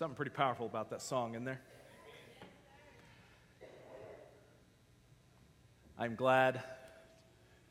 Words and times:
Something 0.00 0.16
pretty 0.16 0.30
powerful 0.30 0.64
about 0.64 0.88
that 0.88 1.02
song 1.02 1.34
in 1.34 1.44
there. 1.44 1.60
I'm 5.98 6.14
glad 6.14 6.62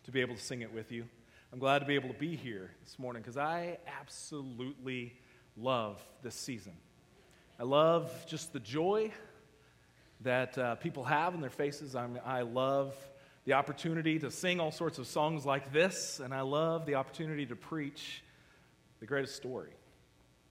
to 0.03 0.11
be 0.11 0.21
able 0.21 0.35
to 0.35 0.39
sing 0.39 0.61
it 0.61 0.71
with 0.71 0.91
you. 0.91 1.05
I'm 1.51 1.57
glad 1.57 1.79
to 1.79 1.85
be 1.85 1.95
able 1.95 2.09
to 2.09 2.19
be 2.19 2.35
here 2.35 2.69
this 2.83 2.99
morning 2.99 3.23
because 3.23 3.35
I 3.35 3.79
absolutely 3.99 5.15
love 5.57 6.05
this 6.21 6.35
season. 6.35 6.73
I 7.59 7.63
love 7.63 8.11
just 8.27 8.53
the 8.53 8.59
joy 8.59 9.11
that 10.21 10.55
uh, 10.55 10.75
people 10.75 11.05
have 11.05 11.33
in 11.33 11.41
their 11.41 11.49
faces. 11.49 11.95
I'm, 11.95 12.19
I 12.23 12.41
love 12.41 12.93
the 13.45 13.53
opportunity 13.53 14.19
to 14.19 14.29
sing 14.29 14.59
all 14.59 14.71
sorts 14.71 14.99
of 14.99 15.07
songs 15.07 15.47
like 15.47 15.73
this, 15.73 16.19
and 16.19 16.31
I 16.31 16.41
love 16.41 16.85
the 16.85 16.93
opportunity 16.93 17.47
to 17.47 17.55
preach 17.55 18.23
the 18.99 19.07
greatest 19.07 19.35
story. 19.35 19.71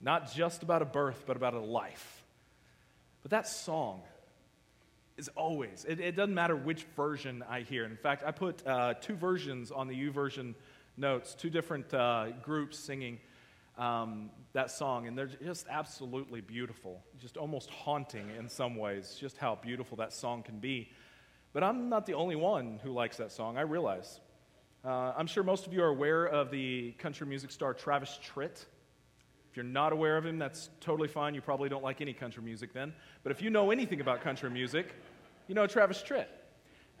Not 0.01 0.33
just 0.33 0.63
about 0.63 0.81
a 0.81 0.85
birth, 0.85 1.23
but 1.27 1.35
about 1.35 1.53
a 1.53 1.59
life. 1.59 2.23
But 3.21 3.31
that 3.31 3.47
song 3.47 4.01
is 5.17 5.29
always, 5.35 5.85
it, 5.87 5.99
it 5.99 6.15
doesn't 6.15 6.33
matter 6.33 6.55
which 6.55 6.83
version 6.95 7.43
I 7.49 7.61
hear. 7.61 7.83
In 7.83 7.97
fact, 7.97 8.23
I 8.25 8.31
put 8.31 8.65
uh, 8.65 8.93
two 8.93 9.15
versions 9.15 9.71
on 9.71 9.87
the 9.87 9.93
YouVersion 9.93 10.55
notes, 10.95 11.35
two 11.35 11.49
different 11.49 11.93
uh, 11.93 12.27
groups 12.41 12.79
singing 12.79 13.19
um, 13.77 14.29
that 14.53 14.71
song, 14.71 15.07
and 15.07 15.17
they're 15.17 15.27
just 15.27 15.65
absolutely 15.69 16.41
beautiful, 16.41 17.01
just 17.19 17.37
almost 17.37 17.69
haunting 17.69 18.29
in 18.37 18.49
some 18.49 18.75
ways, 18.75 19.17
just 19.19 19.37
how 19.37 19.55
beautiful 19.55 19.97
that 19.97 20.13
song 20.13 20.43
can 20.43 20.59
be. 20.59 20.89
But 21.53 21.63
I'm 21.63 21.89
not 21.89 22.05
the 22.05 22.13
only 22.13 22.35
one 22.35 22.79
who 22.83 22.91
likes 22.91 23.17
that 23.17 23.31
song, 23.31 23.57
I 23.57 23.61
realize. 23.61 24.19
Uh, 24.83 25.13
I'm 25.17 25.27
sure 25.27 25.43
most 25.43 25.67
of 25.67 25.73
you 25.73 25.81
are 25.81 25.87
aware 25.89 26.25
of 26.25 26.51
the 26.51 26.91
country 26.99 27.27
music 27.27 27.51
star 27.51 27.73
Travis 27.73 28.17
Tritt. 28.23 28.65
If 29.49 29.57
you're 29.57 29.63
not 29.63 29.93
aware 29.93 30.15
of 30.15 30.25
him, 30.25 30.37
that's 30.37 30.69
totally 30.79 31.07
fine. 31.07 31.33
You 31.33 31.41
probably 31.41 31.69
don't 31.69 31.83
like 31.83 32.01
any 32.01 32.13
country 32.13 32.43
music 32.43 32.71
then. 32.71 32.93
But 33.23 33.31
if 33.31 33.41
you 33.41 33.49
know 33.49 33.71
anything 33.71 33.99
about 33.99 34.21
country 34.21 34.49
music, 34.49 34.93
you 35.47 35.55
know 35.55 35.65
Travis 35.65 36.03
Tritt. 36.03 36.27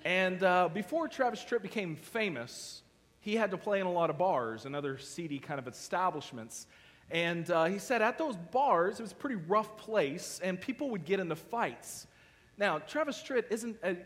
And 0.03 0.41
uh, 0.41 0.69
before 0.73 1.07
Travis 1.07 1.45
Tritt 1.47 1.61
became 1.61 1.95
famous, 1.95 2.81
he 3.19 3.35
had 3.35 3.51
to 3.51 3.57
play 3.57 3.79
in 3.79 3.85
a 3.85 3.91
lot 3.91 4.09
of 4.09 4.17
bars 4.17 4.65
and 4.65 4.75
other 4.75 4.97
seedy 4.97 5.37
kind 5.37 5.59
of 5.59 5.67
establishments. 5.67 6.65
And 7.11 7.49
uh, 7.51 7.65
he 7.65 7.77
said 7.77 8.01
at 8.01 8.17
those 8.17 8.35
bars, 8.35 8.99
it 8.99 9.03
was 9.03 9.11
a 9.11 9.15
pretty 9.15 9.35
rough 9.35 9.77
place, 9.77 10.39
and 10.43 10.59
people 10.59 10.89
would 10.91 11.05
get 11.05 11.19
into 11.19 11.35
fights. 11.35 12.07
Now, 12.57 12.79
Travis 12.79 13.21
Tritt 13.21 13.45
isn't 13.51 13.77
an 13.83 13.99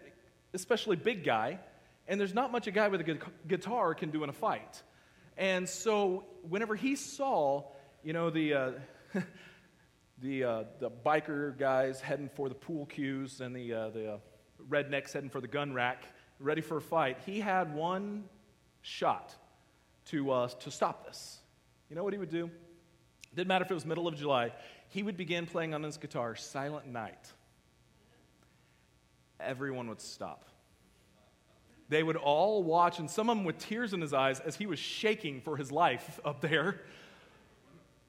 especially 0.53 0.95
big 0.95 1.23
guy, 1.23 1.59
and 2.07 2.19
there's 2.19 2.33
not 2.33 2.51
much 2.51 2.67
a 2.67 2.71
guy 2.71 2.89
with 2.89 3.01
a 3.01 3.17
guitar 3.47 3.93
can 3.93 4.09
do 4.09 4.23
in 4.23 4.29
a 4.29 4.33
fight. 4.33 4.83
And 5.37 5.67
so, 5.67 6.25
whenever 6.47 6.75
he 6.75 6.95
saw 6.95 7.63
you 8.03 8.11
know, 8.11 8.29
the, 8.29 8.53
uh, 8.53 8.71
the, 10.21 10.43
uh, 10.43 10.63
the 10.79 10.91
biker 10.91 11.57
guys 11.57 12.01
heading 12.01 12.29
for 12.35 12.49
the 12.49 12.55
pool 12.55 12.85
cues 12.85 13.39
and 13.39 13.55
the, 13.55 13.73
uh, 13.73 13.89
the 13.89 14.13
uh, 14.13 14.17
rednecks 14.69 15.13
heading 15.13 15.29
for 15.29 15.39
the 15.39 15.47
gun 15.47 15.73
rack, 15.73 16.03
ready 16.39 16.61
for 16.61 16.77
a 16.77 16.81
fight. 16.81 17.17
He 17.25 17.39
had 17.39 17.73
one 17.73 18.25
shot 18.81 19.33
to, 20.07 20.31
uh, 20.31 20.47
to 20.49 20.69
stop 20.69 21.05
this. 21.05 21.39
You 21.89 21.95
know 21.95 22.03
what 22.03 22.13
he 22.13 22.19
would 22.19 22.31
do? 22.31 22.51
Didn't 23.33 23.47
matter 23.47 23.63
if 23.63 23.71
it 23.71 23.73
was 23.73 23.85
middle 23.85 24.07
of 24.07 24.15
July. 24.15 24.51
He 24.89 25.01
would 25.01 25.15
begin 25.15 25.45
playing 25.45 25.73
on 25.73 25.81
his 25.81 25.97
guitar, 25.97 26.35
Silent 26.35 26.87
Night. 26.87 27.31
Everyone 29.39 29.87
would 29.87 30.01
stop. 30.01 30.45
They 31.89 32.03
would 32.03 32.15
all 32.15 32.63
watch, 32.63 32.99
and 32.99 33.09
some 33.09 33.29
of 33.29 33.37
them 33.37 33.45
with 33.45 33.57
tears 33.59 33.93
in 33.93 34.01
his 34.01 34.13
eyes 34.13 34.39
as 34.39 34.55
he 34.55 34.65
was 34.65 34.79
shaking 34.79 35.41
for 35.41 35.57
his 35.57 35.71
life 35.71 36.19
up 36.25 36.41
there 36.41 36.81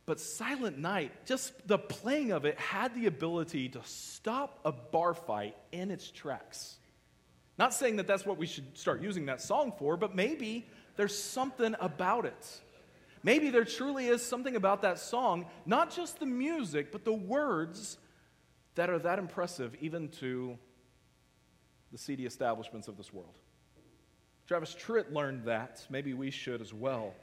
but 0.06 0.20
Silent 0.20 0.78
Night, 0.78 1.12
just 1.24 1.66
the 1.66 1.78
playing 1.78 2.32
of 2.32 2.44
it 2.44 2.58
had 2.58 2.94
the 2.94 3.06
ability 3.06 3.70
to 3.70 3.80
stop 3.84 4.60
a 4.64 4.72
bar 4.72 5.14
fight 5.14 5.56
in 5.72 5.90
its 5.90 6.10
tracks. 6.10 6.76
Not 7.56 7.72
saying 7.72 7.96
that 7.96 8.06
that's 8.06 8.26
what 8.26 8.36
we 8.36 8.46
should 8.46 8.76
start 8.76 9.00
using 9.00 9.26
that 9.26 9.40
song 9.40 9.72
for, 9.78 9.96
but 9.96 10.14
maybe 10.14 10.66
there's 10.96 11.16
something 11.16 11.74
about 11.80 12.26
it. 12.26 12.60
Maybe 13.22 13.48
there 13.48 13.64
truly 13.64 14.08
is 14.08 14.22
something 14.22 14.56
about 14.56 14.82
that 14.82 14.98
song, 14.98 15.46
not 15.64 15.94
just 15.94 16.20
the 16.20 16.26
music, 16.26 16.92
but 16.92 17.04
the 17.04 17.12
words 17.12 17.96
that 18.74 18.90
are 18.90 18.98
that 18.98 19.18
impressive 19.18 19.74
even 19.80 20.08
to 20.08 20.58
the 21.92 21.96
seedy 21.96 22.26
establishments 22.26 22.88
of 22.88 22.96
this 22.98 23.12
world. 23.12 23.38
Travis 24.46 24.74
Tritt 24.74 25.12
learned 25.12 25.44
that. 25.44 25.86
Maybe 25.88 26.12
we 26.12 26.30
should 26.30 26.60
as 26.60 26.74
well. 26.74 27.14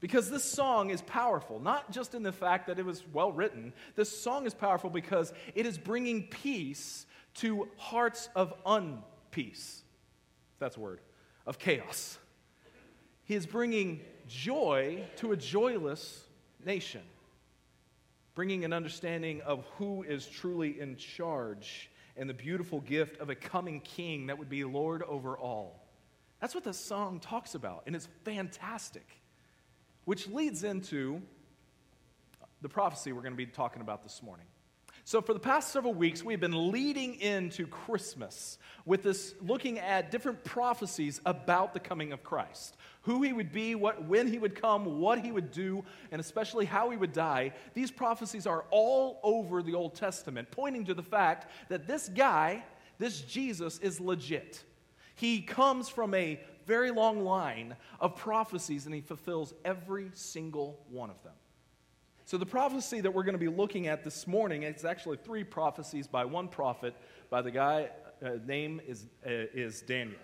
Because 0.00 0.30
this 0.30 0.44
song 0.44 0.90
is 0.90 1.02
powerful, 1.02 1.58
not 1.58 1.90
just 1.90 2.14
in 2.14 2.22
the 2.22 2.32
fact 2.32 2.68
that 2.68 2.78
it 2.78 2.84
was 2.84 3.02
well 3.12 3.32
written. 3.32 3.72
This 3.96 4.20
song 4.20 4.46
is 4.46 4.54
powerful 4.54 4.90
because 4.90 5.32
it 5.54 5.66
is 5.66 5.76
bringing 5.76 6.28
peace 6.28 7.04
to 7.36 7.68
hearts 7.76 8.28
of 8.36 8.52
unpeace. 8.64 9.80
That's 10.60 10.76
a 10.76 10.80
word, 10.80 11.00
of 11.46 11.58
chaos. 11.58 12.18
He 13.24 13.34
is 13.34 13.44
bringing 13.44 14.00
joy 14.28 15.04
to 15.16 15.32
a 15.32 15.36
joyless 15.36 16.24
nation, 16.64 17.02
bringing 18.34 18.64
an 18.64 18.72
understanding 18.72 19.40
of 19.42 19.64
who 19.78 20.04
is 20.04 20.26
truly 20.26 20.80
in 20.80 20.96
charge 20.96 21.90
and 22.16 22.28
the 22.28 22.34
beautiful 22.34 22.80
gift 22.80 23.20
of 23.20 23.30
a 23.30 23.34
coming 23.34 23.80
king 23.80 24.26
that 24.26 24.38
would 24.38 24.48
be 24.48 24.64
Lord 24.64 25.02
over 25.02 25.36
all. 25.36 25.86
That's 26.40 26.54
what 26.54 26.64
this 26.64 26.78
song 26.78 27.20
talks 27.20 27.54
about, 27.54 27.82
and 27.86 27.96
it's 27.96 28.08
fantastic. 28.24 29.06
Which 30.08 30.26
leads 30.26 30.64
into 30.64 31.20
the 32.62 32.68
prophecy 32.70 33.12
we're 33.12 33.20
going 33.20 33.34
to 33.34 33.36
be 33.36 33.44
talking 33.44 33.82
about 33.82 34.02
this 34.02 34.22
morning. 34.22 34.46
So, 35.04 35.20
for 35.20 35.34
the 35.34 35.38
past 35.38 35.70
several 35.70 35.92
weeks, 35.92 36.24
we've 36.24 36.40
been 36.40 36.72
leading 36.72 37.20
into 37.20 37.66
Christmas 37.66 38.56
with 38.86 39.02
this 39.02 39.34
looking 39.42 39.78
at 39.78 40.10
different 40.10 40.44
prophecies 40.44 41.20
about 41.26 41.74
the 41.74 41.80
coming 41.80 42.14
of 42.14 42.24
Christ 42.24 42.78
who 43.02 43.20
he 43.20 43.34
would 43.34 43.52
be, 43.52 43.74
what, 43.74 44.02
when 44.06 44.26
he 44.28 44.38
would 44.38 44.58
come, 44.58 44.98
what 44.98 45.18
he 45.18 45.30
would 45.30 45.50
do, 45.50 45.84
and 46.10 46.22
especially 46.22 46.64
how 46.64 46.88
he 46.88 46.96
would 46.96 47.12
die. 47.12 47.52
These 47.74 47.90
prophecies 47.90 48.46
are 48.46 48.64
all 48.70 49.20
over 49.22 49.62
the 49.62 49.74
Old 49.74 49.94
Testament, 49.94 50.50
pointing 50.50 50.86
to 50.86 50.94
the 50.94 51.02
fact 51.02 51.50
that 51.68 51.86
this 51.86 52.08
guy, 52.08 52.64
this 52.96 53.20
Jesus, 53.20 53.78
is 53.80 54.00
legit. 54.00 54.64
He 55.16 55.42
comes 55.42 55.90
from 55.90 56.14
a 56.14 56.40
very 56.68 56.90
long 56.90 57.24
line 57.24 57.74
of 57.98 58.14
prophecies, 58.14 58.84
and 58.84 58.94
he 58.94 59.00
fulfills 59.00 59.54
every 59.64 60.10
single 60.12 60.78
one 60.90 61.10
of 61.10 61.20
them. 61.24 61.32
So, 62.26 62.36
the 62.36 62.46
prophecy 62.46 63.00
that 63.00 63.10
we're 63.10 63.22
going 63.22 63.34
to 63.34 63.38
be 63.38 63.48
looking 63.48 63.88
at 63.88 64.04
this 64.04 64.26
morning, 64.26 64.62
is 64.62 64.84
actually 64.84 65.16
three 65.16 65.44
prophecies 65.44 66.06
by 66.06 66.26
one 66.26 66.46
prophet, 66.46 66.94
by 67.30 67.40
the 67.40 67.50
guy, 67.50 67.88
uh, 68.22 68.32
name 68.46 68.82
is, 68.86 69.06
uh, 69.26 69.30
is 69.54 69.80
Daniel. 69.80 70.20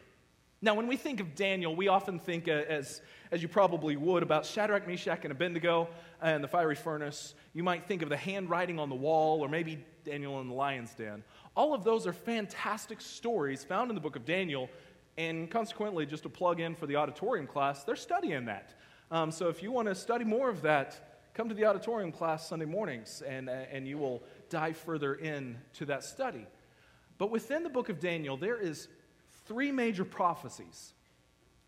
Now, 0.61 0.75
when 0.75 0.87
we 0.87 0.97
think 0.97 1.21
of 1.21 1.35
Daniel, 1.35 1.75
we 1.75 1.89
often 1.89 2.19
think, 2.19 2.49
uh, 2.49 2.63
as, 2.69 3.01
as 3.31 3.43
you 3.43 3.49
probably 3.49 3.97
would, 3.97 4.23
about 4.23 4.47
Shadrach, 4.47 4.87
Meshach, 4.87 5.21
and 5.23 5.33
Abednego 5.33 5.89
and 6.23 6.43
the 6.43 6.49
fiery 6.49 6.75
furnace. 6.75 7.35
You 7.53 7.63
might 7.63 7.85
think 7.85 8.03
of 8.03 8.09
the 8.09 8.17
handwriting 8.17 8.79
on 8.79 8.89
the 8.89 8.95
wall, 8.95 9.41
or 9.41 9.49
maybe 9.49 9.85
Daniel 10.05 10.41
in 10.41 10.49
the 10.49 10.55
lion's 10.55 10.95
den. 10.95 11.23
All 11.57 11.75
of 11.75 11.85
those 11.85 12.07
are 12.07 12.13
fantastic 12.13 13.01
stories 13.01 13.63
found 13.63 13.91
in 13.91 13.95
the 13.95 14.01
book 14.01 14.17
of 14.17 14.25
Daniel 14.25 14.69
and 15.17 15.51
consequently, 15.51 16.07
just 16.07 16.25
a 16.25 16.29
plug 16.29 16.61
in 16.61 16.75
for 16.75 16.87
the 16.87 16.97
auditorium 16.97 17.47
class, 17.47 17.85
they're 17.85 17.97
studying 17.97 18.47
that. 18.47 18.75
Um, 19.11 19.31
so 19.31 19.49
if 19.49 19.63
you 19.63 19.71
want 19.71 19.89
to 19.89 19.95
study 19.95 20.25
more 20.25 20.49
of 20.49 20.63
that, 20.63 21.19
come 21.35 21.49
to 21.49 21.55
the 21.55 21.65
auditorium 21.65 22.11
class 22.11 22.49
Sunday 22.49 22.65
mornings 22.65 23.23
and, 23.27 23.49
uh, 23.49 23.53
and 23.71 23.87
you 23.87 23.99
will 23.99 24.23
dive 24.51 24.77
further 24.77 25.15
into 25.15 25.85
that 25.87 26.05
study. 26.05 26.47
But 27.19 27.31
within 27.31 27.63
the 27.63 27.69
book 27.69 27.89
of 27.89 28.01
Daniel, 28.01 28.37
there 28.37 28.57
is 28.57 28.89
three 29.47 29.71
major 29.71 30.05
prophecies 30.05 30.95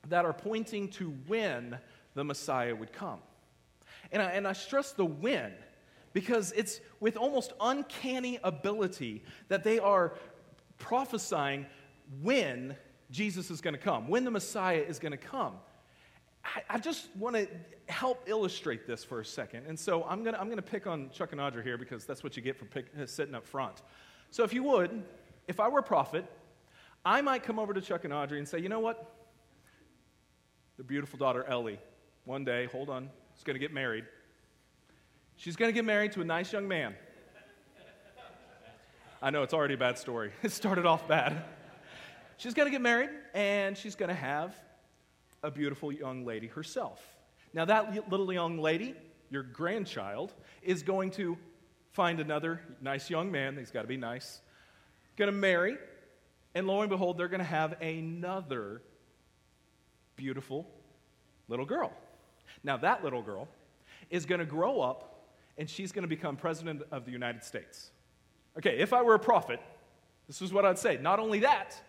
that 0.09 0.25
are 0.25 0.33
pointing 0.33 0.89
to 0.89 1.11
when 1.27 1.79
the 2.15 2.25
Messiah 2.25 2.75
would 2.75 2.93
come. 2.93 3.19
And 4.13 4.23
I, 4.23 4.31
and 4.31 4.47
I 4.47 4.53
stress 4.53 4.93
the 4.93 5.05
when 5.05 5.53
because 6.13 6.53
it's 6.53 6.81
with 7.01 7.17
almost 7.17 7.53
uncanny 7.61 8.39
ability 8.43 9.23
that 9.49 9.63
they 9.63 9.79
are 9.79 10.15
prophesying 10.79 11.67
when 12.23 12.77
Jesus 13.11 13.51
is 13.51 13.61
going 13.61 13.75
to 13.75 13.81
come, 13.81 14.09
when 14.09 14.25
the 14.25 14.31
Messiah 14.31 14.85
is 14.87 14.99
going 14.99 15.13
to 15.13 15.19
come. 15.19 15.55
I, 16.45 16.75
I 16.75 16.79
just 16.79 17.09
want 17.17 17.37
to 17.37 17.49
help 17.89 18.25
illustrate 18.27 18.87
this 18.87 19.05
for 19.05 19.21
a 19.21 19.25
second. 19.25 19.67
And 19.67 19.79
so 19.79 20.05
I'm 20.05 20.23
going 20.23 20.35
to 20.35 20.41
I'm 20.41 20.55
to 20.55 20.63
pick 20.63 20.87
on 20.87 21.11
Chuck 21.11 21.33
and 21.33 21.41
Audrey 21.41 21.63
here 21.63 21.79
because 21.79 22.05
that's 22.05 22.23
what 22.23 22.37
you 22.37 22.43
get 22.43 22.57
for 22.57 22.65
pick, 22.65 22.87
uh, 23.01 23.07
sitting 23.07 23.35
up 23.35 23.47
front. 23.47 23.83
So 24.31 24.45
if 24.45 24.53
you 24.53 24.63
would, 24.65 25.03
if 25.49 25.61
I 25.61 25.69
were 25.69 25.81
a 25.81 25.85
prophet, 25.85 26.25
I 27.05 27.21
might 27.21 27.43
come 27.43 27.59
over 27.59 27.73
to 27.73 27.81
Chuck 27.81 28.05
and 28.05 28.13
Audrey 28.13 28.39
and 28.39 28.49
say, 28.49 28.59
you 28.59 28.69
know 28.69 28.81
what? 28.81 29.13
Their 30.77 30.85
beautiful 30.85 31.19
daughter, 31.19 31.45
Ellie, 31.45 31.79
one 32.25 32.45
day, 32.45 32.67
hold 32.67 32.91
on, 32.91 33.09
is 33.37 33.45
going 33.45 33.55
to 33.55 33.61
get 33.61 33.73
married. 33.73 34.05
She's 35.37 35.57
going 35.57 35.69
to 35.69 35.73
get 35.73 35.85
married 35.85 36.13
to 36.13 36.21
a 36.21 36.25
nice 36.25 36.53
young 36.53 36.67
man. 36.67 36.95
I 39.23 39.31
know 39.31 39.43
it's 39.43 39.55
already 39.55 39.75
a 39.75 39.79
bad 39.79 39.99
story. 39.99 40.33
It 40.43 40.53
started 40.53 40.87
off 40.87 41.09
bad. 41.09 41.43
She's 42.37 42.55
going 42.55 42.67
to 42.67 42.71
get 42.71 42.83
married 42.83 43.11
and 43.35 43.77
she's 43.77 43.95
going 43.95 44.11
to 44.11 44.15
have 44.15 44.55
a 45.43 45.51
beautiful 45.51 45.91
young 45.91 46.25
lady 46.25 46.47
herself. 46.49 47.03
Now, 47.55 47.65
that 47.65 48.11
little 48.11 48.31
young 48.33 48.59
lady, 48.59 48.95
your 49.31 49.43
grandchild, 49.43 50.35
is 50.63 50.83
going 50.83 51.11
to 51.13 51.39
find 51.93 52.21
another 52.21 52.61
nice 52.83 53.09
young 53.09 53.31
man. 53.33 53.57
He's 53.57 53.71
got 53.71 53.83
to 53.83 53.89
be 53.89 53.97
nice. 53.97 54.41
Going 55.17 55.31
to 55.31 55.37
marry. 55.37 55.77
And 56.55 56.67
lo 56.67 56.81
and 56.81 56.91
behold, 56.91 57.17
they're 57.17 57.29
going 57.29 57.41
to 57.41 57.45
have 57.45 57.81
another 57.81 58.83
beautiful 60.17 60.67
little 61.49 61.67
girl. 61.67 61.93
Now, 62.63 62.77
that 62.79 63.03
little 63.03 63.23
girl 63.23 63.49
is 64.11 64.27
going 64.27 64.41
to 64.41 64.47
grow 64.47 64.81
up 64.81 65.31
and 65.59 65.69
she's 65.69 65.93
going 65.93 66.03
to 66.03 66.09
become 66.09 66.37
president 66.37 66.83
of 66.91 67.07
the 67.07 67.11
United 67.11 67.45
States. 67.45 67.91
Okay, 68.59 68.79
if 68.79 68.93
I 68.93 69.03
were 69.03 69.15
a 69.15 69.19
prophet, 69.19 69.61
this 70.27 70.43
is 70.43 70.53
what 70.53 70.65
I'd 70.65 70.79
say. 70.79 70.99
Not 71.01 71.19
only 71.19 71.41
that, 71.41 71.81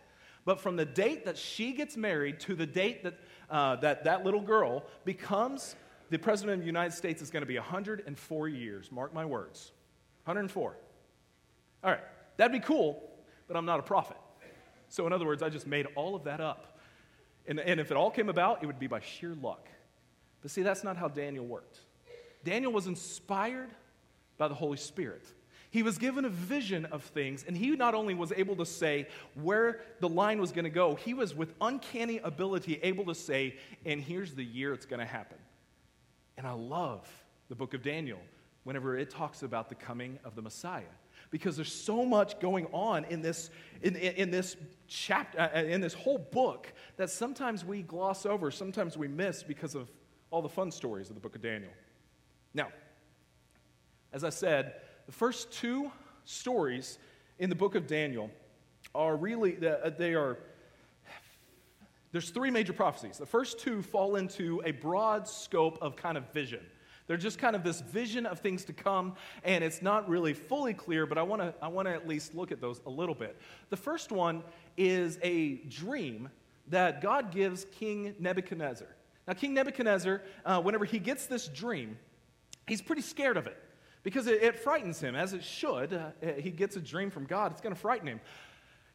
but 0.48 0.62
from 0.62 0.78
the 0.78 0.86
date 0.86 1.26
that 1.26 1.38
she 1.38 1.74
gets 1.74 1.98
married 1.98 2.40
to 2.40 2.56
the 2.56 2.66
date 2.66 3.04
that 3.04 3.16
uh, 3.50 3.76
that, 3.76 4.06
that 4.06 4.24
little 4.24 4.40
girl 4.40 4.86
becomes 5.04 5.76
the 6.10 6.18
president 6.18 6.54
of 6.54 6.60
the 6.62 6.66
United 6.66 6.94
States 6.94 7.22
is 7.22 7.30
going 7.30 7.42
to 7.42 7.48
be 7.48 7.58
104 7.58 8.48
years. 8.48 8.90
Mark 8.90 9.14
my 9.14 9.26
words. 9.26 9.74
104. 10.24 10.78
All 11.84 11.92
right, 11.92 12.00
that'd 12.38 12.54
be 12.54 12.66
cool, 12.66 13.04
but 13.50 13.58
I'm 13.58 13.66
not 13.66 13.82
a 13.82 13.84
prophet. 13.84 14.16
So, 14.88 15.06
in 15.06 15.12
other 15.12 15.26
words, 15.26 15.44
I 15.44 15.50
just 15.50 15.68
made 15.68 15.86
all 15.96 16.16
of 16.16 16.24
that 16.24 16.40
up. 16.40 16.80
And, 17.46 17.60
and 17.60 17.82
if 17.82 17.92
it 17.92 17.98
all 17.98 18.10
came 18.10 18.30
about, 18.30 18.64
it 18.64 18.68
would 18.68 18.80
be 18.80 18.88
by 18.88 19.02
sheer 19.02 19.36
luck. 19.36 19.68
But 20.42 20.52
see, 20.52 20.62
that's 20.62 20.82
not 20.82 20.96
how 20.96 21.10
Daniel 21.10 21.46
worked. 21.46 21.82
Daniel 22.46 22.72
was 22.72 22.88
inspired 22.88 23.72
by 24.38 24.48
the 24.48 24.56
Holy 24.56 24.78
Spirit. 24.78 25.28
He 25.70 25.84
was 25.84 25.98
given 25.98 26.24
a 26.24 26.30
vision 26.30 26.86
of 26.86 27.04
things, 27.04 27.44
and 27.46 27.56
he 27.56 27.72
not 27.72 27.94
only 27.94 28.14
was 28.14 28.32
able 28.32 28.56
to 28.58 28.66
say 28.66 29.08
where 29.36 29.82
the 30.00 30.08
line 30.08 30.40
was 30.40 30.52
going 30.52 30.64
to 30.64 30.70
go, 30.70 30.96
he 30.96 31.14
was 31.14 31.36
with 31.36 31.54
uncanny 31.60 32.20
ability 32.20 32.80
able 32.84 33.06
to 33.06 33.16
say, 33.16 33.58
and 33.86 34.02
here's 34.02 34.34
the 34.34 34.44
year 34.44 34.74
it's 34.74 34.86
going 34.86 35.02
to 35.02 35.06
happen. 35.06 35.38
And 36.38 36.48
I 36.48 36.52
love 36.52 37.08
the 37.50 37.56
book 37.56 37.74
of 37.74 37.84
Daniel 37.84 38.20
whenever 38.64 38.98
it 38.98 39.10
talks 39.10 39.44
about 39.44 39.70
the 39.70 39.76
coming 39.76 40.20
of 40.24 40.36
the 40.36 40.42
Messiah. 40.42 40.84
Because 41.32 41.56
there's 41.56 41.74
so 41.74 42.06
much 42.06 42.40
going 42.40 42.68
on 42.72 43.04
in 43.06 43.22
this, 43.22 43.50
in, 43.82 43.96
in, 43.96 44.14
in 44.16 44.32
this 44.32 44.56
chapter, 44.88 45.40
uh, 45.40 45.62
in 45.64 45.82
this 45.82 45.94
whole 45.94 46.18
book, 46.18 46.72
that 46.96 47.10
sometimes 47.10 47.66
we 47.66 47.82
gloss 47.82 48.26
over, 48.26 48.52
sometimes 48.52 48.98
we 48.98 49.08
miss 49.08 49.44
because 49.44 49.76
of 49.76 49.90
all 50.32 50.42
the 50.42 50.50
fun 50.50 50.72
stories 50.72 51.10
of 51.10 51.16
the 51.16 51.22
book 51.22 51.36
of 51.36 51.42
Daniel. 51.42 51.72
Now, 52.54 52.70
as 54.14 54.24
I 54.24 54.30
said, 54.30 54.76
the 55.08 55.14
first 55.14 55.52
two 55.52 55.90
stories 56.26 57.00
in 57.40 57.50
the 57.50 57.56
book 57.56 57.76
of 57.76 57.88
Daniel 57.88 58.30
are 58.94 59.16
really, 59.16 59.58
uh, 59.66 59.90
they 59.98 60.14
are, 60.14 60.38
there's 62.12 62.30
three 62.30 62.52
major 62.52 62.74
prophecies. 62.74 63.18
The 63.18 63.26
first 63.26 63.60
two 63.60 63.82
fall 63.82 64.18
into 64.18 64.62
a 64.66 64.72
broad 64.72 65.28
scope 65.28 65.78
of 65.82 65.96
kind 65.96 66.18
of 66.18 66.32
vision. 66.34 66.60
They're 67.08 67.16
just 67.16 67.40
kind 67.40 67.56
of 67.56 67.64
this 67.64 67.80
vision 67.80 68.26
of 68.26 68.40
things 68.40 68.66
to 68.66 68.74
come, 68.74 69.16
and 69.46 69.64
it's 69.64 69.82
not 69.82 70.10
really 70.10 70.34
fully 70.34 70.74
clear, 70.74 71.06
but 71.06 71.18
I 71.18 71.24
want 71.24 71.42
to 71.42 71.54
I 71.62 71.70
wanna 71.70 71.92
at 71.92 72.06
least 72.06 72.36
look 72.36 72.52
at 72.52 72.60
those 72.60 72.82
a 72.86 72.90
little 72.90 73.16
bit. 73.16 73.38
The 73.70 73.78
first 73.78 74.12
one 74.12 74.44
is 74.76 75.18
a 75.24 75.56
dream 75.70 76.30
that 76.68 77.02
God 77.02 77.32
gives 77.32 77.66
King 77.80 78.14
Nebuchadnezzar. 78.20 78.90
Now, 79.26 79.36
King 79.36 79.54
Nebuchadnezzar, 79.54 80.22
uh, 80.46 80.62
whenever 80.62 80.84
he 80.84 81.00
gets 81.00 81.28
this 81.28 81.48
dream, 81.48 81.98
he's 82.68 82.82
pretty 82.82 83.02
scared 83.02 83.38
of 83.38 83.48
it 83.48 83.58
because 84.08 84.28
it, 84.28 84.42
it 84.42 84.56
frightens 84.56 85.02
him, 85.02 85.18
as 85.18 85.34
it 85.34 85.44
should. 85.44 85.92
Uh, 85.92 86.12
he 86.38 86.50
gets 86.50 86.78
a 86.78 86.80
dream 86.80 87.12
from 87.12 87.26
God, 87.26 87.52
it's 87.52 87.60
going 87.60 87.76
to 87.76 87.82
frighten 87.82 88.08
him. 88.08 88.22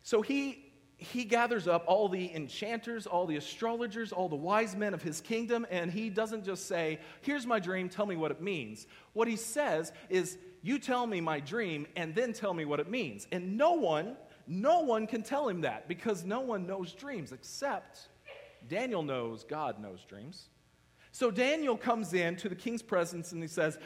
So 0.03 0.23
he, 0.23 0.73
he 0.97 1.25
gathers 1.25 1.69
up 1.69 1.85
all 1.87 2.09
the 2.09 2.35
enchanters, 2.35 3.07
all 3.07 3.27
the 3.27 3.37
astrologers, 3.37 4.11
all 4.11 4.31
the 4.31 4.37
wise 4.37 4.75
men 4.75 4.95
of 4.95 5.03
his 5.03 5.21
kingdom, 5.21 5.67
and 5.71 5.93
he 5.93 6.09
doesn't 6.09 6.47
just 6.47 6.67
say, 6.67 6.99
Here's 7.21 7.45
my 7.45 7.61
dream, 7.61 7.91
tell 7.91 8.07
me 8.07 8.17
what 8.17 8.31
it 8.31 8.41
means. 8.41 8.87
What 9.13 9.29
he 9.29 9.37
says 9.37 9.93
is, 10.09 10.39
You 10.63 10.79
tell 10.79 11.07
me 11.07 11.21
my 11.21 11.41
dream, 11.41 11.87
and 11.95 12.15
then 12.15 12.33
tell 12.33 12.55
me 12.55 12.65
what 12.65 12.81
it 12.81 12.89
means. 12.89 13.27
And 13.31 13.59
no 13.59 13.73
one, 13.75 14.17
no 14.47 14.81
one 14.81 15.07
can 15.07 15.23
tell 15.23 15.47
him 15.47 15.61
that 15.61 15.89
because 15.89 16.25
no 16.25 16.41
one 16.41 16.67
knows 16.67 16.95
dreams 16.95 17.33
except 17.33 18.09
Daniel 18.67 19.03
knows 19.03 19.45
God 19.45 19.79
knows 19.79 20.07
dreams. 20.09 20.49
So 21.13 21.31
Daniel 21.31 21.77
comes 21.77 22.15
in 22.15 22.37
to 22.37 22.49
the 22.49 22.55
king's 22.55 22.83
presence 22.83 23.33
and 23.33 23.43
he 23.43 23.49
says, 23.49 23.79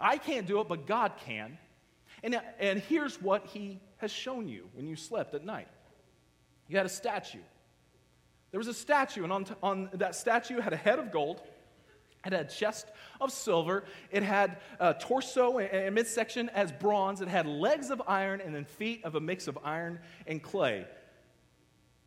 I 0.00 0.18
can't 0.18 0.46
do 0.46 0.60
it, 0.60 0.68
but 0.68 0.86
God 0.86 1.12
can. 1.24 1.58
And, 2.22 2.40
and 2.60 2.78
here's 2.78 3.20
what 3.20 3.46
he 3.46 3.80
has 3.96 4.10
shown 4.10 4.48
you 4.48 4.68
when 4.74 4.86
you 4.86 4.94
slept 4.94 5.34
at 5.34 5.44
night 5.44 5.68
you 6.68 6.76
had 6.78 6.86
a 6.86 6.90
statue. 6.90 7.40
There 8.50 8.58
was 8.58 8.68
a 8.68 8.74
statue, 8.74 9.24
and 9.24 9.32
on, 9.32 9.46
on 9.62 9.90
that 9.94 10.14
statue 10.14 10.60
had 10.60 10.72
a 10.72 10.76
head 10.76 10.98
of 10.98 11.10
gold. 11.10 11.42
It 12.24 12.32
had 12.32 12.46
a 12.46 12.48
chest 12.48 12.86
of 13.20 13.30
silver. 13.32 13.84
It 14.10 14.22
had 14.22 14.58
a 14.80 14.94
torso 14.94 15.58
and 15.58 15.94
midsection 15.94 16.48
as 16.50 16.72
bronze. 16.72 17.20
It 17.20 17.28
had 17.28 17.46
legs 17.46 17.90
of 17.90 18.00
iron 18.06 18.40
and 18.40 18.54
then 18.54 18.64
feet 18.64 19.04
of 19.04 19.14
a 19.14 19.20
mix 19.20 19.46
of 19.46 19.58
iron 19.62 19.98
and 20.26 20.42
clay. 20.42 20.86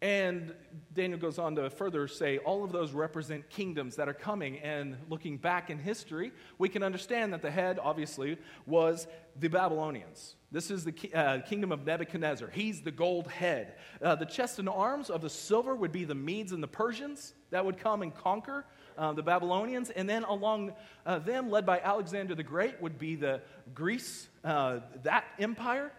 And 0.02 0.54
Daniel 0.94 1.20
goes 1.20 1.40
on 1.40 1.56
to 1.56 1.72
further 1.72 2.08
say 2.08 2.38
all 2.38 2.64
of 2.64 2.72
those 2.72 2.92
represent 2.92 3.50
kingdoms 3.50 3.96
that 3.96 4.08
are 4.08 4.14
coming. 4.14 4.60
And 4.60 4.96
looking 5.10 5.38
back 5.38 5.72
in 5.72 5.80
history, 5.80 6.32
we 6.60 6.70
can 6.70 6.84
understand 6.84 7.34
that 7.34 7.42
the 7.42 7.50
head, 7.50 7.80
obviously, 7.82 8.38
was 8.68 9.08
the 9.40 9.48
Babylonians. 9.48 10.36
This 10.52 10.70
is 10.70 10.86
the 10.86 10.94
uh, 11.14 11.40
kingdom 11.42 11.72
of 11.72 11.86
Nebuchadnezzar. 11.86 12.50
He's 12.50 12.82
the 12.82 12.92
gold 12.92 13.28
head. 13.28 13.74
Uh, 14.02 14.16
the 14.16 14.26
chest 14.26 14.60
and 14.60 14.70
arms 14.70 15.10
of 15.10 15.22
the 15.22 15.30
silver 15.30 15.76
would 15.76 15.92
be 15.92 16.06
the 16.06 16.16
Medes 16.16 16.52
and 16.52 16.62
the 16.62 16.68
Persians 16.68 17.34
that 17.50 17.66
would 17.66 17.80
come 17.80 18.04
and 18.04 18.14
conquer 18.14 18.66
uh, 19.00 19.14
the 19.14 19.24
Babylonians. 19.24 19.90
And 19.90 20.08
then 20.08 20.24
along 20.26 20.74
uh, 21.08 21.20
them, 21.20 21.50
led 21.50 21.66
by 21.66 21.80
Alexander 21.80 22.36
the 22.36 22.44
Great, 22.44 22.80
would 22.82 23.00
be 23.00 23.16
the 23.16 23.42
Greece, 23.74 24.30
uh, 24.44 24.80
that 25.04 25.26
empire. 25.40 25.92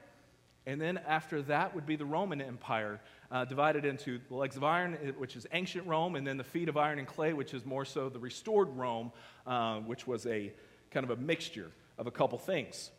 And 0.69 0.79
then 0.79 1.01
after 1.09 1.41
that 1.45 1.75
would 1.75 1.87
be 1.87 1.97
the 1.97 2.05
Roman 2.05 2.43
Empire 2.43 3.01
uh, 3.31 3.47
divided 3.47 3.87
into 3.87 4.21
the 4.29 4.35
legs 4.35 4.55
of 4.55 4.63
iron, 4.63 4.99
which 5.17 5.35
is 5.35 5.47
ancient 5.53 5.87
Rome, 5.87 6.15
and 6.15 6.27
then 6.27 6.37
the 6.37 6.45
feet 6.45 6.69
of 6.69 6.77
iron 6.77 6.99
and 6.99 7.09
clay, 7.09 7.33
which 7.33 7.55
is 7.55 7.65
more 7.65 7.87
so 7.87 8.11
the 8.11 8.19
restored 8.19 8.69
Rome, 8.77 9.11
uh, 9.47 9.79
which 9.79 10.07
was 10.07 10.27
a 10.27 10.53
kind 10.91 11.05
of 11.05 11.11
a 11.11 11.17
mixture 11.17 11.71
of 11.97 12.07
a 12.07 12.11
couple 12.11 12.37
things. 12.37 12.91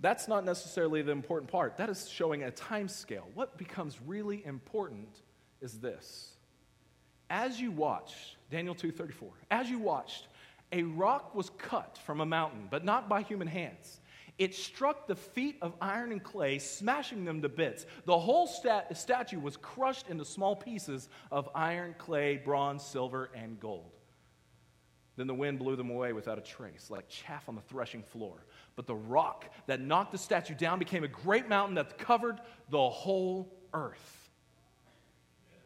That's 0.00 0.26
not 0.26 0.44
necessarily 0.44 1.00
the 1.00 1.12
important 1.12 1.48
part. 1.48 1.76
That 1.76 1.90
is 1.90 2.08
showing 2.08 2.42
a 2.42 2.50
time 2.50 2.88
scale. 2.88 3.28
What 3.34 3.56
becomes 3.56 3.96
really 4.04 4.44
important 4.44 5.10
is 5.60 5.78
this. 5.78 6.32
As 7.30 7.60
you 7.60 7.70
watch, 7.70 8.36
Daniel 8.50 8.74
2:34, 8.74 9.30
as 9.52 9.70
you 9.70 9.78
watched, 9.78 10.26
a 10.72 10.82
rock 10.82 11.36
was 11.36 11.50
cut 11.50 11.98
from 11.98 12.20
a 12.20 12.26
mountain, 12.26 12.66
but 12.68 12.84
not 12.84 13.08
by 13.08 13.22
human 13.22 13.46
hands. 13.46 14.00
It 14.38 14.54
struck 14.54 15.08
the 15.08 15.16
feet 15.16 15.58
of 15.60 15.74
iron 15.80 16.12
and 16.12 16.22
clay, 16.22 16.58
smashing 16.58 17.24
them 17.24 17.42
to 17.42 17.48
bits. 17.48 17.86
The 18.04 18.18
whole 18.18 18.46
stat- 18.46 18.96
statue 18.96 19.40
was 19.40 19.56
crushed 19.56 20.08
into 20.08 20.24
small 20.24 20.54
pieces 20.54 21.08
of 21.32 21.48
iron, 21.54 21.96
clay, 21.98 22.36
bronze, 22.36 22.84
silver, 22.84 23.30
and 23.34 23.58
gold. 23.58 23.90
Then 25.16 25.26
the 25.26 25.34
wind 25.34 25.58
blew 25.58 25.74
them 25.74 25.90
away 25.90 26.12
without 26.12 26.38
a 26.38 26.40
trace, 26.40 26.88
like 26.88 27.08
chaff 27.08 27.48
on 27.48 27.56
the 27.56 27.60
threshing 27.62 28.04
floor. 28.04 28.44
But 28.76 28.86
the 28.86 28.94
rock 28.94 29.52
that 29.66 29.80
knocked 29.80 30.12
the 30.12 30.18
statue 30.18 30.54
down 30.54 30.78
became 30.78 31.02
a 31.02 31.08
great 31.08 31.48
mountain 31.48 31.74
that 31.74 31.98
covered 31.98 32.40
the 32.70 32.88
whole 32.88 33.52
earth. 33.74 34.30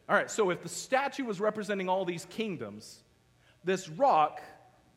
All 0.09 0.15
right, 0.15 0.31
so 0.31 0.49
if 0.49 0.63
the 0.63 0.69
statue 0.69 1.23
was 1.23 1.39
representing 1.39 1.87
all 1.87 2.03
these 2.03 2.25
kingdoms, 2.25 3.03
this 3.63 3.87
rock, 3.87 4.41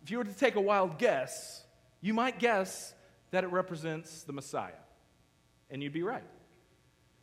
if 0.03 0.11
you 0.11 0.17
were 0.17 0.25
to 0.25 0.33
take 0.33 0.55
a 0.57 0.61
wild 0.61 0.99
guess, 0.99 1.63
you 2.01 2.15
might 2.15 2.39
guess 2.39 2.95
that 3.31 3.45
it 3.45 3.49
represents 3.49 4.23
the 4.23 4.33
Messiah. 4.33 4.73
And 5.71 5.83
you'd 5.83 5.93
be 5.93 6.03
right. 6.03 6.25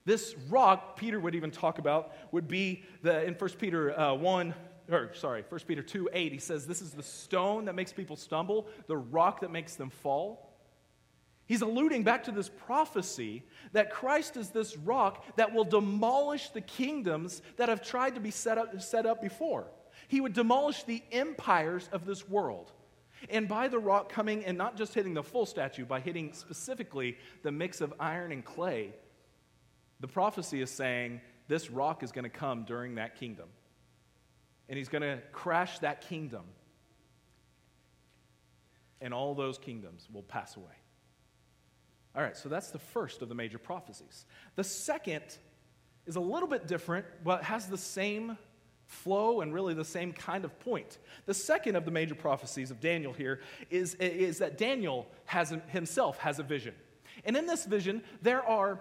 This 0.05 0.35
rock, 0.49 0.97
Peter 0.97 1.19
would 1.19 1.35
even 1.35 1.51
talk 1.51 1.79
about, 1.79 2.13
would 2.31 2.47
be 2.47 2.83
the, 3.03 3.23
in 3.23 3.35
1 3.35 3.49
Peter 3.51 3.97
uh, 3.97 4.13
1, 4.13 4.53
or 4.91 5.13
sorry, 5.13 5.45
1 5.47 5.61
Peter 5.65 5.81
2 5.81 6.09
8, 6.11 6.31
he 6.31 6.37
says, 6.39 6.67
This 6.67 6.81
is 6.81 6.91
the 6.91 7.03
stone 7.03 7.65
that 7.65 7.75
makes 7.75 7.93
people 7.93 8.17
stumble, 8.17 8.67
the 8.87 8.97
rock 8.97 9.41
that 9.41 9.51
makes 9.51 9.75
them 9.75 9.89
fall. 9.89 10.49
He's 11.45 11.61
alluding 11.61 12.03
back 12.03 12.23
to 12.25 12.31
this 12.31 12.49
prophecy 12.49 13.43
that 13.73 13.91
Christ 13.91 14.37
is 14.37 14.49
this 14.49 14.77
rock 14.77 15.23
that 15.35 15.53
will 15.53 15.65
demolish 15.65 16.49
the 16.49 16.61
kingdoms 16.61 17.41
that 17.57 17.69
have 17.69 17.81
tried 17.81 18.15
to 18.15 18.21
be 18.21 18.31
set 18.31 18.57
up, 18.57 18.81
set 18.81 19.05
up 19.05 19.21
before. 19.21 19.67
He 20.07 20.21
would 20.21 20.33
demolish 20.33 20.83
the 20.83 21.03
empires 21.11 21.89
of 21.91 22.05
this 22.05 22.27
world. 22.27 22.71
And 23.29 23.47
by 23.47 23.67
the 23.67 23.79
rock 23.79 24.09
coming 24.09 24.45
and 24.45 24.57
not 24.57 24.77
just 24.77 24.93
hitting 24.93 25.13
the 25.13 25.23
full 25.23 25.45
statue, 25.45 25.85
by 25.85 25.99
hitting 25.99 26.33
specifically 26.33 27.17
the 27.41 27.51
mix 27.51 27.81
of 27.81 27.93
iron 27.99 28.31
and 28.31 28.43
clay, 28.43 28.93
the 29.99 30.07
prophecy 30.07 30.61
is 30.61 30.69
saying 30.69 31.21
this 31.47 31.69
rock 31.69 32.03
is 32.03 32.11
going 32.11 32.23
to 32.23 32.29
come 32.29 32.63
during 32.63 32.95
that 32.95 33.15
kingdom. 33.15 33.47
And 34.69 34.77
he's 34.77 34.89
going 34.89 35.01
to 35.01 35.19
crash 35.31 35.79
that 35.79 36.01
kingdom. 36.01 36.43
And 39.01 39.13
all 39.13 39.35
those 39.35 39.57
kingdoms 39.57 40.07
will 40.11 40.23
pass 40.23 40.55
away. 40.55 40.65
All 42.15 42.21
right, 42.21 42.37
so 42.37 42.47
that's 42.47 42.69
the 42.69 42.79
first 42.79 43.21
of 43.21 43.29
the 43.29 43.35
major 43.35 43.57
prophecies. 43.57 44.25
The 44.55 44.63
second 44.63 45.23
is 46.05 46.15
a 46.15 46.21
little 46.21 46.47
bit 46.47 46.67
different, 46.67 47.05
but 47.23 47.43
has 47.43 47.67
the 47.67 47.77
same 47.77 48.37
flow 48.93 49.41
and 49.41 49.53
really 49.53 49.73
the 49.73 49.85
same 49.85 50.13
kind 50.13 50.45
of 50.45 50.57
point. 50.59 50.97
The 51.25 51.33
second 51.33 51.75
of 51.75 51.85
the 51.85 51.91
major 51.91 52.15
prophecies 52.15 52.71
of 52.71 52.79
Daniel 52.79 53.13
here 53.13 53.41
is, 53.69 53.95
is 53.95 54.37
that 54.37 54.57
Daniel 54.57 55.07
has 55.25 55.53
himself 55.67 56.17
has 56.19 56.39
a 56.39 56.43
vision. 56.43 56.73
And 57.25 57.35
in 57.35 57.45
this 57.45 57.65
vision, 57.65 58.03
there 58.21 58.43
are 58.43 58.79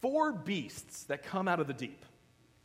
four 0.00 0.32
beasts 0.32 1.04
that 1.04 1.22
come 1.22 1.48
out 1.48 1.60
of 1.60 1.66
the 1.66 1.74
deep. 1.74 2.04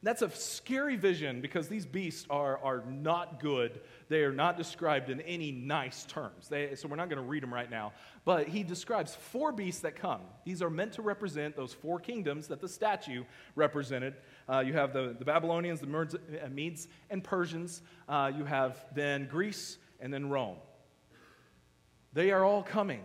That's 0.03 0.22
a 0.22 0.29
scary 0.31 0.98
vision 0.98 1.39
because 1.39 1.69
these 1.69 1.86
beasts 1.86 2.27
are, 2.29 2.57
are 2.62 2.83
not 2.89 3.39
good. 3.39 3.79
They 4.10 4.24
are 4.24 4.33
not 4.33 4.57
described 4.57 5.10
in 5.10 5.22
any 5.22 5.53
nice 5.53 6.03
terms. 6.03 6.50
They, 6.50 6.75
so 6.75 6.89
we're 6.89 6.98
not 6.98 7.07
going 7.07 7.22
to 7.22 7.27
read 7.27 7.41
them 7.41 7.53
right 7.53 7.72
now. 7.72 7.93
But 8.25 8.50
he 8.50 8.63
describes 8.63 9.15
four 9.15 9.53
beasts 9.53 9.79
that 9.81 9.95
come. 9.95 10.19
These 10.43 10.62
are 10.62 10.69
meant 10.69 10.91
to 10.93 11.01
represent 11.01 11.55
those 11.55 11.74
four 11.74 12.01
kingdoms 12.01 12.50
that 12.50 12.60
the 12.60 12.67
statue 12.67 13.24
represented. 13.55 14.15
Uh, 14.50 14.60
you 14.60 14.74
have 14.74 14.91
the, 14.91 15.15
the 15.17 15.24
Babylonians, 15.24 15.79
the 15.79 15.88
uh, 15.88 16.50
Medes, 16.50 16.89
and 17.10 17.24
Persians. 17.24 17.81
Uh, 18.10 18.29
you 18.36 18.43
have 18.43 18.83
then 18.93 19.29
Greece 19.31 19.77
and 20.01 20.13
then 20.13 20.27
Rome. 20.27 20.57
They 22.12 22.31
are 22.31 22.43
all 22.43 22.62
coming. 22.62 23.03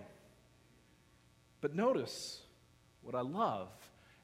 But 1.61 1.77
notice 1.77 2.43
what 3.03 3.15
I 3.15 3.21
love 3.21 3.69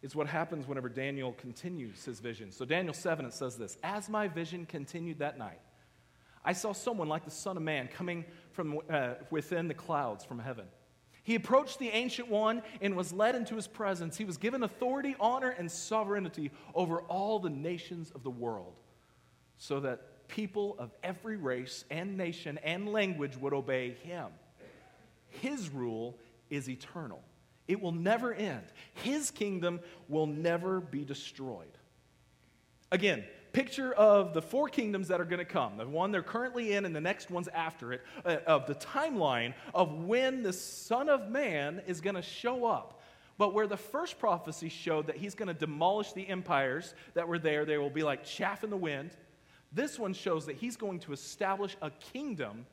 is 0.05 0.15
what 0.15 0.27
happens 0.27 0.69
whenever 0.69 0.91
Daniel 0.91 1.33
continues 1.33 2.05
his 2.05 2.21
vision. 2.21 2.53
So, 2.53 2.67
Daniel 2.67 2.93
7, 2.93 3.25
it 3.25 3.33
says 3.33 3.57
this 3.57 3.79
As 3.83 4.11
my 4.11 4.29
vision 4.29 4.67
continued 4.67 5.21
that 5.21 5.39
night, 5.39 5.61
I 6.45 6.53
saw 6.53 6.75
someone 6.75 7.09
like 7.09 7.25
the 7.25 7.31
Son 7.31 7.57
of 7.57 7.63
Man 7.63 7.89
coming 7.89 8.27
from 8.53 8.81
uh, 8.91 9.15
within 9.31 9.67
the 9.67 9.75
clouds 9.75 10.23
from 10.23 10.39
heaven. 10.39 10.67
He 11.23 11.37
approached 11.37 11.79
the 11.79 11.89
Ancient 11.89 12.29
One 12.29 12.63
and 12.83 12.95
was 12.95 13.15
led 13.15 13.35
into 13.35 13.57
his 13.57 13.67
presence. 13.67 14.19
He 14.19 14.27
was 14.27 14.37
given 14.37 14.63
authority, 14.63 15.17
honor, 15.19 15.49
and 15.49 15.73
sovereignty 15.73 16.51
over 16.75 17.01
all 17.01 17.39
the 17.39 17.49
nations 17.49 18.13
of 18.15 18.23
the 18.23 18.31
world, 18.31 18.75
so 19.57 19.81
that 19.81 20.29
people 20.29 20.77
of 20.79 20.91
every 21.03 21.39
race 21.39 21.87
and 21.91 22.19
nation 22.19 22.59
and 22.63 22.93
language 22.93 23.39
would 23.39 23.55
obey 23.55 23.97
him. 24.03 24.27
His 25.31 25.71
rule 25.71 26.19
is 26.51 26.69
eternal 26.69 27.23
it 27.67 27.81
will 27.81 27.93
never 27.93 28.33
end. 28.33 28.65
His 28.95 29.31
kingdom 29.31 29.81
will 30.09 30.27
never 30.27 30.81
be 30.81 31.05
destroyed. 31.05 31.79
Again, 32.93 33.25
picture 33.53 33.93
of 33.95 34.35
the 34.35 34.43
four 34.43 34.69
kingdoms 34.69 35.09
that 35.09 35.21
are 35.21 35.25
going 35.25 35.39
to 35.39 35.45
come 35.45 35.77
the 35.77 35.87
one 35.87 36.11
they're 36.11 36.23
currently 36.23 36.73
in 36.73 36.85
and 36.85 36.95
the 36.95 37.01
next 37.01 37.31
one's 37.31 37.49
after 37.49 37.93
it, 37.93 38.03
uh, 38.25 38.39
of 38.47 38.67
the 38.67 38.75
timeline 38.75 39.55
of 39.73 39.93
when 40.05 40.43
the 40.43 40.53
Son 40.53 41.09
of 41.09 41.31
Man 41.31 41.81
is 41.87 42.01
going 42.01 42.17
to 42.17 42.23
show 42.23 42.67
up. 42.67 43.01
But 43.37 43.53
where 43.53 43.67
the 43.67 43.77
first 43.77 44.19
prophecy 44.19 44.69
showed 44.69 45.09
that 45.09 45.17
he's 45.17 45.35
going 45.35 45.49
to 45.49 45.55
demolish 45.55 46.13
the 46.13 46.29
empires 46.29 46.95
that 47.15 47.27
were 47.27 47.39
there, 47.39 47.65
they 47.65 47.79
will 47.79 47.91
be 47.91 48.03
like 48.03 48.25
chaff 48.25 48.63
in 48.63 48.71
the 48.71 48.77
wind. 48.77 49.17
This 49.73 49.99
one 49.99 50.13
shows 50.13 50.47
that 50.47 50.57
he's 50.57 50.77
going 50.77 51.01
to 51.01 51.13
establish 51.13 51.77
a 51.83 51.91
kingdom 51.91 52.67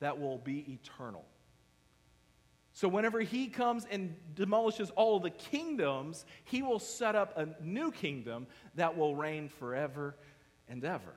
that 0.00 0.18
will 0.18 0.38
be 0.38 0.64
eternal. 0.72 1.24
So, 2.76 2.88
whenever 2.88 3.20
he 3.20 3.46
comes 3.46 3.86
and 3.90 4.14
demolishes 4.34 4.90
all 4.90 5.18
the 5.18 5.30
kingdoms, 5.30 6.26
he 6.44 6.60
will 6.60 6.78
set 6.78 7.14
up 7.14 7.32
a 7.38 7.48
new 7.64 7.90
kingdom 7.90 8.46
that 8.74 8.98
will 8.98 9.16
reign 9.16 9.48
forever 9.48 10.14
and 10.68 10.84
ever. 10.84 11.14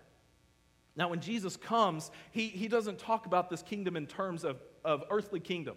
Now, 0.96 1.10
when 1.10 1.20
Jesus 1.20 1.58
comes, 1.58 2.12
he, 2.32 2.48
he 2.48 2.70
doesn't 2.70 2.98
talk 2.98 3.25
about 3.25 3.50
this 3.50 3.62
kingdom 3.62 3.98
in 3.98 4.08
terms 4.08 4.46
of, 4.46 4.62
of 4.86 5.04
earthly 5.10 5.42
kingdom. 5.42 5.75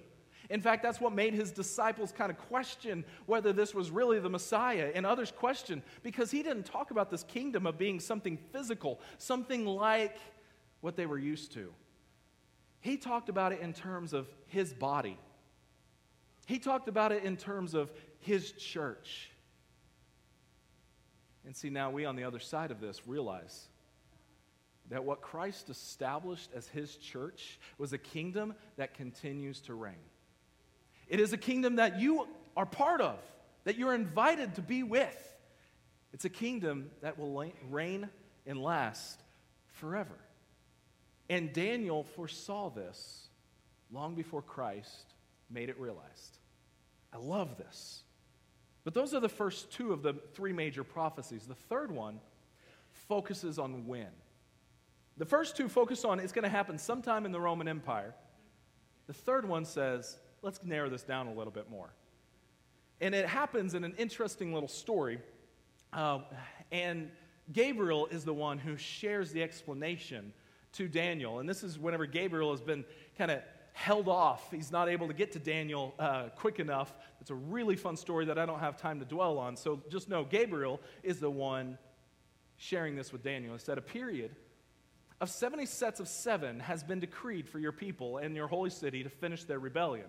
In 0.50 0.60
fact, 0.60 0.84
that's 0.84 1.00
what 1.00 1.12
made 1.12 1.34
his 1.34 1.50
disciples 1.50 2.12
kind 2.12 2.30
of 2.30 2.38
question 2.38 3.04
whether 3.26 3.52
this 3.52 3.74
was 3.74 3.90
really 3.90 4.20
the 4.20 4.30
Messiah, 4.30 4.92
and 4.94 5.04
others 5.04 5.32
question 5.32 5.82
because 6.04 6.30
he 6.30 6.44
didn't 6.44 6.64
talk 6.64 6.92
about 6.92 7.10
this 7.10 7.24
kingdom 7.24 7.66
of 7.66 7.76
being 7.76 7.98
something 7.98 8.38
physical, 8.52 9.00
something 9.18 9.66
like 9.66 10.16
what 10.80 10.94
they 10.94 11.06
were 11.06 11.18
used 11.18 11.50
to. 11.54 11.74
He 12.78 12.96
talked 12.96 13.28
about 13.28 13.52
it 13.52 13.60
in 13.60 13.72
terms 13.72 14.12
of 14.12 14.28
his 14.46 14.72
body 14.72 15.18
he 16.46 16.58
talked 16.58 16.88
about 16.88 17.12
it 17.12 17.24
in 17.24 17.36
terms 17.36 17.74
of 17.74 17.90
his 18.20 18.52
church. 18.52 19.30
And 21.44 21.56
see, 21.56 21.70
now 21.70 21.90
we 21.90 22.04
on 22.04 22.16
the 22.16 22.24
other 22.24 22.38
side 22.38 22.70
of 22.70 22.80
this 22.80 23.06
realize 23.06 23.68
that 24.90 25.04
what 25.04 25.22
Christ 25.22 25.70
established 25.70 26.50
as 26.54 26.68
his 26.68 26.96
church 26.96 27.58
was 27.78 27.92
a 27.92 27.98
kingdom 27.98 28.54
that 28.76 28.94
continues 28.94 29.60
to 29.62 29.74
reign. 29.74 29.94
It 31.08 31.20
is 31.20 31.32
a 31.32 31.36
kingdom 31.36 31.76
that 31.76 32.00
you 32.00 32.28
are 32.56 32.66
part 32.66 33.00
of, 33.00 33.18
that 33.64 33.76
you're 33.76 33.94
invited 33.94 34.54
to 34.56 34.62
be 34.62 34.82
with. 34.82 35.34
It's 36.12 36.24
a 36.24 36.30
kingdom 36.30 36.90
that 37.00 37.18
will 37.18 37.50
reign 37.70 38.08
and 38.46 38.62
last 38.62 39.20
forever. 39.72 40.18
And 41.30 41.52
Daniel 41.52 42.04
foresaw 42.04 42.70
this 42.70 43.28
long 43.90 44.14
before 44.14 44.42
Christ 44.42 45.11
made 45.52 45.68
it 45.68 45.78
realized. 45.78 46.38
I 47.12 47.18
love 47.18 47.56
this. 47.56 48.02
But 48.84 48.94
those 48.94 49.14
are 49.14 49.20
the 49.20 49.28
first 49.28 49.70
two 49.70 49.92
of 49.92 50.02
the 50.02 50.14
three 50.34 50.52
major 50.52 50.82
prophecies. 50.82 51.46
The 51.46 51.54
third 51.54 51.92
one 51.92 52.20
focuses 52.90 53.58
on 53.58 53.86
when. 53.86 54.08
The 55.18 55.26
first 55.26 55.56
two 55.56 55.68
focus 55.68 56.04
on 56.04 56.18
it's 56.18 56.32
going 56.32 56.44
to 56.44 56.48
happen 56.48 56.78
sometime 56.78 57.26
in 57.26 57.32
the 57.32 57.40
Roman 57.40 57.68
Empire. 57.68 58.14
The 59.06 59.12
third 59.12 59.46
one 59.46 59.64
says, 59.64 60.16
let's 60.42 60.60
narrow 60.64 60.88
this 60.88 61.02
down 61.02 61.26
a 61.26 61.32
little 61.32 61.52
bit 61.52 61.70
more. 61.70 61.92
And 63.00 63.14
it 63.14 63.26
happens 63.26 63.74
in 63.74 63.84
an 63.84 63.94
interesting 63.98 64.52
little 64.52 64.68
story. 64.68 65.20
Uh, 65.92 66.20
and 66.70 67.10
Gabriel 67.52 68.06
is 68.06 68.24
the 68.24 68.32
one 68.32 68.58
who 68.58 68.76
shares 68.76 69.32
the 69.32 69.42
explanation 69.42 70.32
to 70.72 70.88
Daniel. 70.88 71.40
And 71.40 71.48
this 71.48 71.62
is 71.62 71.78
whenever 71.78 72.06
Gabriel 72.06 72.50
has 72.52 72.60
been 72.60 72.84
kind 73.18 73.30
of 73.30 73.40
held 73.72 74.08
off. 74.08 74.50
He's 74.50 74.70
not 74.70 74.88
able 74.88 75.08
to 75.08 75.14
get 75.14 75.32
to 75.32 75.38
Daniel 75.38 75.94
uh, 75.98 76.28
quick 76.36 76.60
enough. 76.60 76.94
It's 77.20 77.30
a 77.30 77.34
really 77.34 77.76
fun 77.76 77.96
story 77.96 78.26
that 78.26 78.38
I 78.38 78.46
don't 78.46 78.60
have 78.60 78.76
time 78.76 79.00
to 79.00 79.04
dwell 79.04 79.38
on. 79.38 79.56
So 79.56 79.82
just 79.90 80.08
know 80.08 80.24
Gabriel 80.24 80.80
is 81.02 81.18
the 81.18 81.30
one 81.30 81.78
sharing 82.56 82.96
this 82.96 83.12
with 83.12 83.22
Daniel. 83.22 83.54
He 83.54 83.58
said, 83.58 83.78
A 83.78 83.82
period 83.82 84.36
of 85.20 85.30
70 85.30 85.66
sets 85.66 86.00
of 86.00 86.08
seven 86.08 86.60
has 86.60 86.82
been 86.82 87.00
decreed 87.00 87.48
for 87.48 87.58
your 87.58 87.72
people 87.72 88.18
and 88.18 88.36
your 88.36 88.48
holy 88.48 88.70
city 88.70 89.02
to 89.02 89.08
finish 89.08 89.44
their 89.44 89.58
rebellion, 89.58 90.06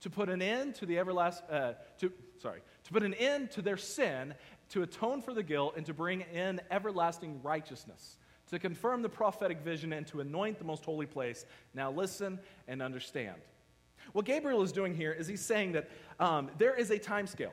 to 0.00 0.10
put 0.10 0.28
an 0.28 0.40
end 0.40 0.74
to 0.76 0.86
the 0.86 0.96
everlast, 0.96 1.42
uh, 1.50 1.72
to, 1.98 2.12
sorry, 2.38 2.60
to 2.84 2.92
put 2.92 3.02
an 3.02 3.14
end 3.14 3.50
to 3.52 3.62
their 3.62 3.76
sin, 3.76 4.34
to 4.70 4.82
atone 4.82 5.20
for 5.20 5.34
the 5.34 5.42
guilt, 5.42 5.74
and 5.76 5.86
to 5.86 5.94
bring 5.94 6.20
in 6.20 6.60
everlasting 6.70 7.40
righteousness 7.42 8.18
to 8.50 8.58
confirm 8.58 9.02
the 9.02 9.08
prophetic 9.08 9.60
vision 9.60 9.92
and 9.92 10.06
to 10.08 10.20
anoint 10.20 10.58
the 10.58 10.64
most 10.64 10.84
holy 10.84 11.06
place. 11.06 11.46
Now 11.74 11.90
listen 11.90 12.38
and 12.68 12.82
understand. 12.82 13.36
What 14.12 14.24
Gabriel 14.24 14.62
is 14.62 14.72
doing 14.72 14.94
here 14.94 15.12
is 15.12 15.26
he's 15.26 15.44
saying 15.44 15.72
that 15.72 15.88
um, 16.18 16.50
there 16.58 16.74
is 16.74 16.90
a 16.90 16.98
time 16.98 17.26
scale. 17.26 17.52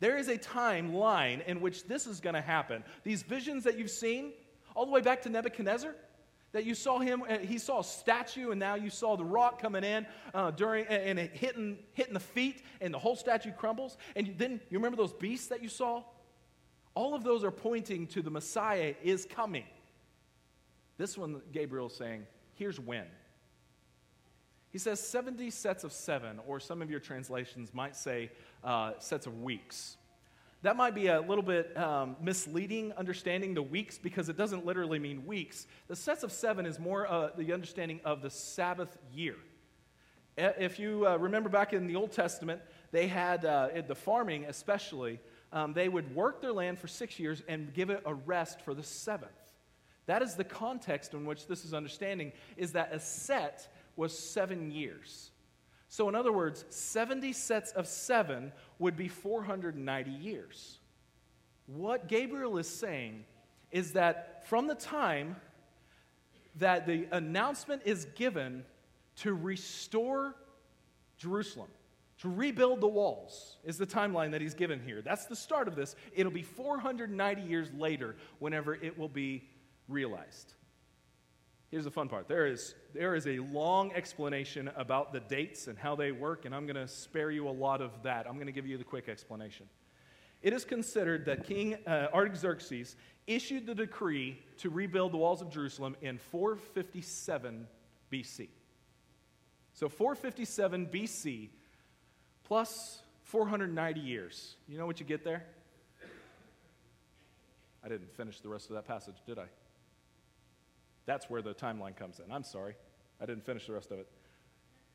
There 0.00 0.16
is 0.16 0.28
a 0.28 0.38
timeline 0.38 1.46
in 1.46 1.60
which 1.60 1.86
this 1.86 2.06
is 2.06 2.20
going 2.20 2.34
to 2.34 2.40
happen. 2.40 2.82
These 3.04 3.22
visions 3.22 3.64
that 3.64 3.78
you've 3.78 3.90
seen, 3.90 4.32
all 4.74 4.86
the 4.86 4.92
way 4.92 5.02
back 5.02 5.22
to 5.22 5.28
Nebuchadnezzar, 5.28 5.94
that 6.52 6.64
you 6.64 6.74
saw 6.74 6.98
him, 6.98 7.22
uh, 7.28 7.38
he 7.38 7.58
saw 7.58 7.80
a 7.80 7.84
statue, 7.84 8.50
and 8.50 8.58
now 8.58 8.74
you 8.74 8.90
saw 8.90 9.16
the 9.16 9.24
rock 9.24 9.60
coming 9.60 9.84
in 9.84 10.06
uh, 10.34 10.50
during 10.50 10.86
and 10.86 11.18
it 11.18 11.30
hitting, 11.32 11.78
hitting 11.92 12.14
the 12.14 12.18
feet, 12.18 12.62
and 12.80 12.92
the 12.92 12.98
whole 12.98 13.14
statue 13.14 13.52
crumbles. 13.52 13.98
And 14.16 14.34
then 14.36 14.60
you 14.70 14.78
remember 14.78 14.96
those 14.96 15.12
beasts 15.12 15.48
that 15.48 15.62
you 15.62 15.68
saw? 15.68 16.02
All 16.94 17.14
of 17.14 17.22
those 17.22 17.44
are 17.44 17.52
pointing 17.52 18.06
to 18.08 18.22
the 18.22 18.30
Messiah 18.30 18.94
is 19.02 19.26
coming. 19.26 19.64
This 21.00 21.16
one, 21.16 21.40
Gabriel's 21.50 21.96
saying, 21.96 22.26
here's 22.56 22.78
when. 22.78 23.06
He 24.68 24.76
says 24.76 25.00
70 25.00 25.48
sets 25.48 25.82
of 25.82 25.94
seven, 25.94 26.38
or 26.46 26.60
some 26.60 26.82
of 26.82 26.90
your 26.90 27.00
translations 27.00 27.72
might 27.72 27.96
say 27.96 28.30
uh, 28.62 28.92
sets 28.98 29.26
of 29.26 29.40
weeks. 29.40 29.96
That 30.60 30.76
might 30.76 30.94
be 30.94 31.06
a 31.06 31.22
little 31.22 31.42
bit 31.42 31.74
um, 31.74 32.16
misleading 32.20 32.92
understanding 32.98 33.54
the 33.54 33.62
weeks 33.62 33.96
because 33.96 34.28
it 34.28 34.36
doesn't 34.36 34.66
literally 34.66 34.98
mean 34.98 35.24
weeks. 35.24 35.66
The 35.88 35.96
sets 35.96 36.22
of 36.22 36.32
seven 36.32 36.66
is 36.66 36.78
more 36.78 37.06
uh, 37.06 37.30
the 37.34 37.54
understanding 37.54 38.00
of 38.04 38.20
the 38.20 38.28
Sabbath 38.28 38.98
year. 39.10 39.36
If 40.36 40.78
you 40.78 41.06
uh, 41.06 41.16
remember 41.16 41.48
back 41.48 41.72
in 41.72 41.86
the 41.86 41.96
Old 41.96 42.12
Testament, 42.12 42.60
they 42.92 43.06
had, 43.06 43.46
uh, 43.46 43.68
the 43.88 43.94
farming 43.94 44.44
especially, 44.44 45.18
um, 45.50 45.72
they 45.72 45.88
would 45.88 46.14
work 46.14 46.42
their 46.42 46.52
land 46.52 46.78
for 46.78 46.88
six 46.88 47.18
years 47.18 47.42
and 47.48 47.72
give 47.72 47.88
it 47.88 48.02
a 48.04 48.12
rest 48.12 48.60
for 48.60 48.74
the 48.74 48.82
seventh. 48.82 49.49
That 50.06 50.22
is 50.22 50.34
the 50.34 50.44
context 50.44 51.14
in 51.14 51.24
which 51.24 51.46
this 51.46 51.64
is 51.64 51.74
understanding, 51.74 52.32
is 52.56 52.72
that 52.72 52.92
a 52.92 53.00
set 53.00 53.72
was 53.96 54.16
seven 54.16 54.70
years. 54.70 55.30
So, 55.88 56.08
in 56.08 56.14
other 56.14 56.32
words, 56.32 56.64
70 56.70 57.32
sets 57.32 57.72
of 57.72 57.86
seven 57.86 58.52
would 58.78 58.96
be 58.96 59.08
490 59.08 60.10
years. 60.10 60.78
What 61.66 62.08
Gabriel 62.08 62.58
is 62.58 62.68
saying 62.68 63.24
is 63.70 63.92
that 63.92 64.48
from 64.48 64.66
the 64.66 64.74
time 64.74 65.36
that 66.56 66.86
the 66.86 67.06
announcement 67.12 67.82
is 67.84 68.06
given 68.16 68.64
to 69.16 69.34
restore 69.34 70.34
Jerusalem, 71.18 71.68
to 72.18 72.28
rebuild 72.28 72.80
the 72.80 72.88
walls, 72.88 73.56
is 73.64 73.76
the 73.76 73.86
timeline 73.86 74.30
that 74.30 74.40
he's 74.40 74.54
given 74.54 74.80
here. 74.80 75.02
That's 75.02 75.26
the 75.26 75.36
start 75.36 75.68
of 75.68 75.74
this. 75.74 75.96
It'll 76.14 76.32
be 76.32 76.42
490 76.42 77.42
years 77.42 77.68
later 77.76 78.16
whenever 78.38 78.74
it 78.74 78.98
will 78.98 79.08
be 79.08 79.48
realized. 79.90 80.54
Here's 81.70 81.84
the 81.84 81.90
fun 81.90 82.08
part 82.08 82.26
there 82.26 82.46
is, 82.46 82.74
there 82.94 83.14
is 83.14 83.26
a 83.26 83.38
long 83.38 83.92
explanation 83.92 84.70
about 84.76 85.12
the 85.12 85.20
dates 85.20 85.68
and 85.68 85.78
how 85.78 85.94
they 85.94 86.10
work, 86.10 86.44
and 86.44 86.54
I'm 86.54 86.66
going 86.66 86.76
to 86.76 86.88
spare 86.88 87.30
you 87.30 87.48
a 87.48 87.50
lot 87.50 87.80
of 87.80 87.90
that. 88.02 88.26
I'm 88.26 88.34
going 88.34 88.46
to 88.46 88.52
give 88.52 88.66
you 88.66 88.76
the 88.76 88.84
quick 88.84 89.08
explanation. 89.08 89.66
It 90.42 90.52
is 90.52 90.64
considered 90.64 91.26
that 91.26 91.44
King 91.44 91.76
uh, 91.86 92.08
Artaxerxes 92.12 92.96
issued 93.26 93.66
the 93.66 93.74
decree 93.74 94.38
to 94.58 94.70
rebuild 94.70 95.12
the 95.12 95.18
walls 95.18 95.42
of 95.42 95.50
Jerusalem 95.50 95.96
in 96.00 96.18
457 96.18 97.66
BC. 98.10 98.48
So 99.74 99.88
457 99.88 100.86
BC 100.86 101.50
plus 102.42 103.02
490 103.22 104.00
years. 104.00 104.56
You 104.66 104.78
know 104.78 104.86
what 104.86 104.98
you 104.98 105.06
get 105.06 105.24
there? 105.24 105.44
I 107.84 107.88
didn't 107.88 108.12
finish 108.16 108.40
the 108.40 108.48
rest 108.48 108.70
of 108.70 108.76
that 108.76 108.86
passage, 108.86 109.16
did 109.26 109.38
I? 109.38 109.44
That's 111.10 111.28
where 111.28 111.42
the 111.42 111.54
timeline 111.54 111.96
comes 111.96 112.20
in. 112.24 112.30
I'm 112.30 112.44
sorry. 112.44 112.76
I 113.20 113.26
didn't 113.26 113.44
finish 113.44 113.66
the 113.66 113.72
rest 113.72 113.90
of 113.90 113.98
it. 113.98 114.06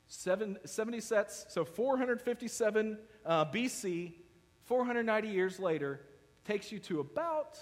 Seven, 0.08 0.58
70 0.64 1.02
sets, 1.02 1.46
so 1.50 1.66
457 1.66 2.98
uh, 3.26 3.46
BC, 3.48 4.14
490 4.64 5.28
years 5.28 5.60
later, 5.60 6.00
takes 6.46 6.72
you 6.72 6.80
to 6.80 7.02
about 7.02 7.60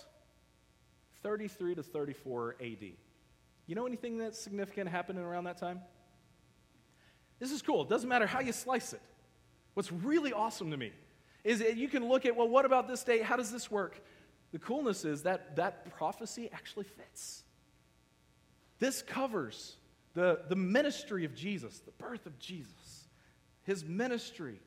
33 1.23 1.73
to 1.73 1.81
34 1.81 2.57
AD. 2.61 2.83
You 3.65 3.73
know 3.73 3.87
anything 3.87 4.19
that's 4.19 4.37
significant 4.37 4.87
happening 4.87 5.23
around 5.23 5.45
that 5.45 5.57
time? 5.57 5.81
This 7.39 7.51
is 7.51 7.63
cool. 7.63 7.81
It 7.81 7.89
doesn't 7.89 8.07
matter 8.07 8.27
how 8.27 8.41
you 8.41 8.53
slice 8.53 8.93
it. 8.93 9.01
What's 9.73 9.91
really 9.91 10.31
awesome 10.31 10.69
to 10.69 10.77
me 10.77 10.91
is 11.43 11.57
that 11.57 11.75
you 11.75 11.87
can 11.87 12.07
look 12.07 12.27
at, 12.27 12.35
well, 12.35 12.47
what 12.47 12.65
about 12.65 12.87
this 12.87 13.03
date? 13.03 13.23
How 13.23 13.35
does 13.35 13.51
this 13.51 13.71
work? 13.71 13.99
The 14.51 14.59
coolness 14.59 15.05
is 15.05 15.23
that 15.23 15.55
that 15.55 15.89
prophecy 15.97 16.51
actually 16.53 16.85
fits. 16.85 17.43
This 18.83 19.01
covers 19.01 19.77
the, 20.13 20.41
the 20.49 20.57
ministry 20.57 21.23
of 21.23 21.33
Jesus, 21.33 21.79
the 21.79 21.93
birth 22.03 22.25
of 22.25 22.37
Jesus, 22.37 23.07
his 23.63 23.85
ministry, 23.85 24.59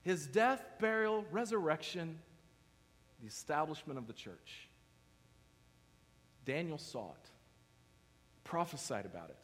his 0.00 0.26
death, 0.26 0.64
burial, 0.80 1.26
resurrection, 1.30 2.18
the 3.20 3.26
establishment 3.26 3.98
of 3.98 4.06
the 4.06 4.14
church. 4.14 4.70
Daniel 6.46 6.78
saw 6.78 7.10
it, 7.10 7.28
prophesied 8.44 9.04
about 9.04 9.28
it, 9.28 9.36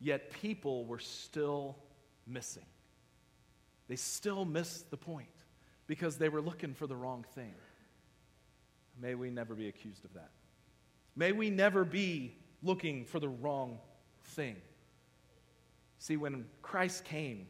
yet 0.00 0.30
people 0.30 0.86
were 0.86 0.98
still 0.98 1.76
missing. 2.26 2.64
They 3.88 3.96
still 3.96 4.46
missed 4.46 4.90
the 4.90 4.96
point 4.96 5.28
because 5.86 6.16
they 6.16 6.30
were 6.30 6.40
looking 6.40 6.72
for 6.72 6.86
the 6.86 6.96
wrong 6.96 7.26
thing. 7.34 7.52
May 8.98 9.14
we 9.14 9.28
never 9.28 9.54
be 9.54 9.68
accused 9.68 10.06
of 10.06 10.14
that. 10.14 10.30
May 11.14 11.32
we 11.32 11.50
never 11.50 11.84
be 11.84 12.36
looking 12.62 13.04
for 13.04 13.20
the 13.20 13.28
wrong 13.28 13.78
thing. 14.24 14.56
See, 15.98 16.16
when 16.16 16.46
Christ 16.62 17.04
came, 17.04 17.46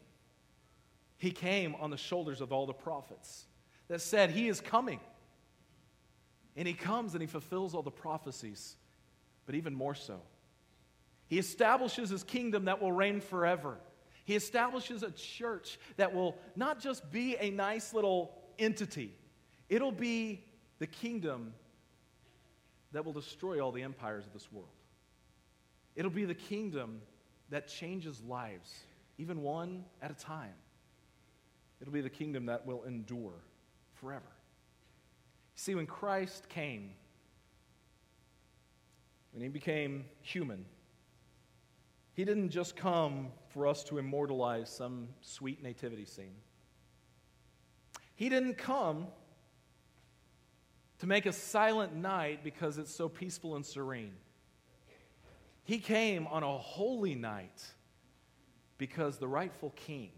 he 1.17 1.31
came 1.31 1.75
on 1.75 1.89
the 1.89 1.97
shoulders 1.97 2.41
of 2.41 2.51
all 2.51 2.65
the 2.65 2.73
prophets 2.73 3.45
that 3.87 4.01
said, 4.01 4.29
He 4.29 4.47
is 4.47 4.61
coming. 4.61 4.99
And 6.55 6.67
He 6.67 6.73
comes 6.73 7.13
and 7.13 7.21
He 7.21 7.27
fulfills 7.27 7.73
all 7.73 7.83
the 7.83 7.91
prophecies, 7.91 8.75
but 9.45 9.55
even 9.55 9.73
more 9.73 9.95
so. 9.95 10.21
He 11.27 11.39
establishes 11.39 12.09
His 12.09 12.23
kingdom 12.23 12.65
that 12.65 12.81
will 12.81 12.91
reign 12.91 13.19
forever. 13.19 13.77
He 14.25 14.35
establishes 14.35 15.03
a 15.03 15.11
church 15.11 15.79
that 15.95 16.13
will 16.13 16.37
not 16.55 16.79
just 16.79 17.11
be 17.11 17.37
a 17.39 17.49
nice 17.49 17.93
little 17.93 18.33
entity, 18.59 19.13
it'll 19.69 19.91
be 19.91 20.43
the 20.79 20.87
kingdom 20.87 21.53
that 22.91 23.03
will 23.03 23.13
destroy 23.13 23.59
all 23.59 23.71
the 23.71 23.83
empires 23.83 24.25
of 24.25 24.33
this 24.33 24.51
world. 24.51 24.69
It'll 25.97 26.11
be 26.11 26.25
the 26.25 26.35
kingdom 26.35 27.01
that 27.49 27.67
changes 27.67 28.21
lives, 28.21 28.71
even 29.17 29.41
one 29.41 29.83
at 29.99 30.11
a 30.11 30.13
time. 30.13 30.53
It'll 31.81 31.91
be 31.91 32.01
the 32.01 32.09
kingdom 32.09 32.45
that 32.45 32.67
will 32.67 32.83
endure 32.83 33.33
forever. 33.95 34.31
See, 35.55 35.73
when 35.73 35.87
Christ 35.87 36.49
came, 36.49 36.91
when 39.31 39.41
he 39.41 39.49
became 39.49 40.05
human, 40.21 40.65
he 42.13 42.25
didn't 42.25 42.49
just 42.51 42.75
come 42.75 43.29
for 43.49 43.65
us 43.65 43.83
to 43.85 43.97
immortalize 43.97 44.69
some 44.69 45.07
sweet 45.21 45.63
nativity 45.63 46.05
scene. 46.05 46.35
He 48.15 48.29
didn't 48.29 48.59
come 48.59 49.07
to 50.99 51.07
make 51.07 51.25
a 51.25 51.33
silent 51.33 51.95
night 51.95 52.43
because 52.43 52.77
it's 52.77 52.93
so 52.93 53.09
peaceful 53.09 53.55
and 53.55 53.65
serene. 53.65 54.13
He 55.67 55.79
came 55.79 56.27
on 56.27 56.43
a 56.43 56.57
holy 56.57 57.13
night 57.13 57.61
because 58.77 59.17
the 59.17 59.27
rightful 59.27 59.73
king 59.75 60.11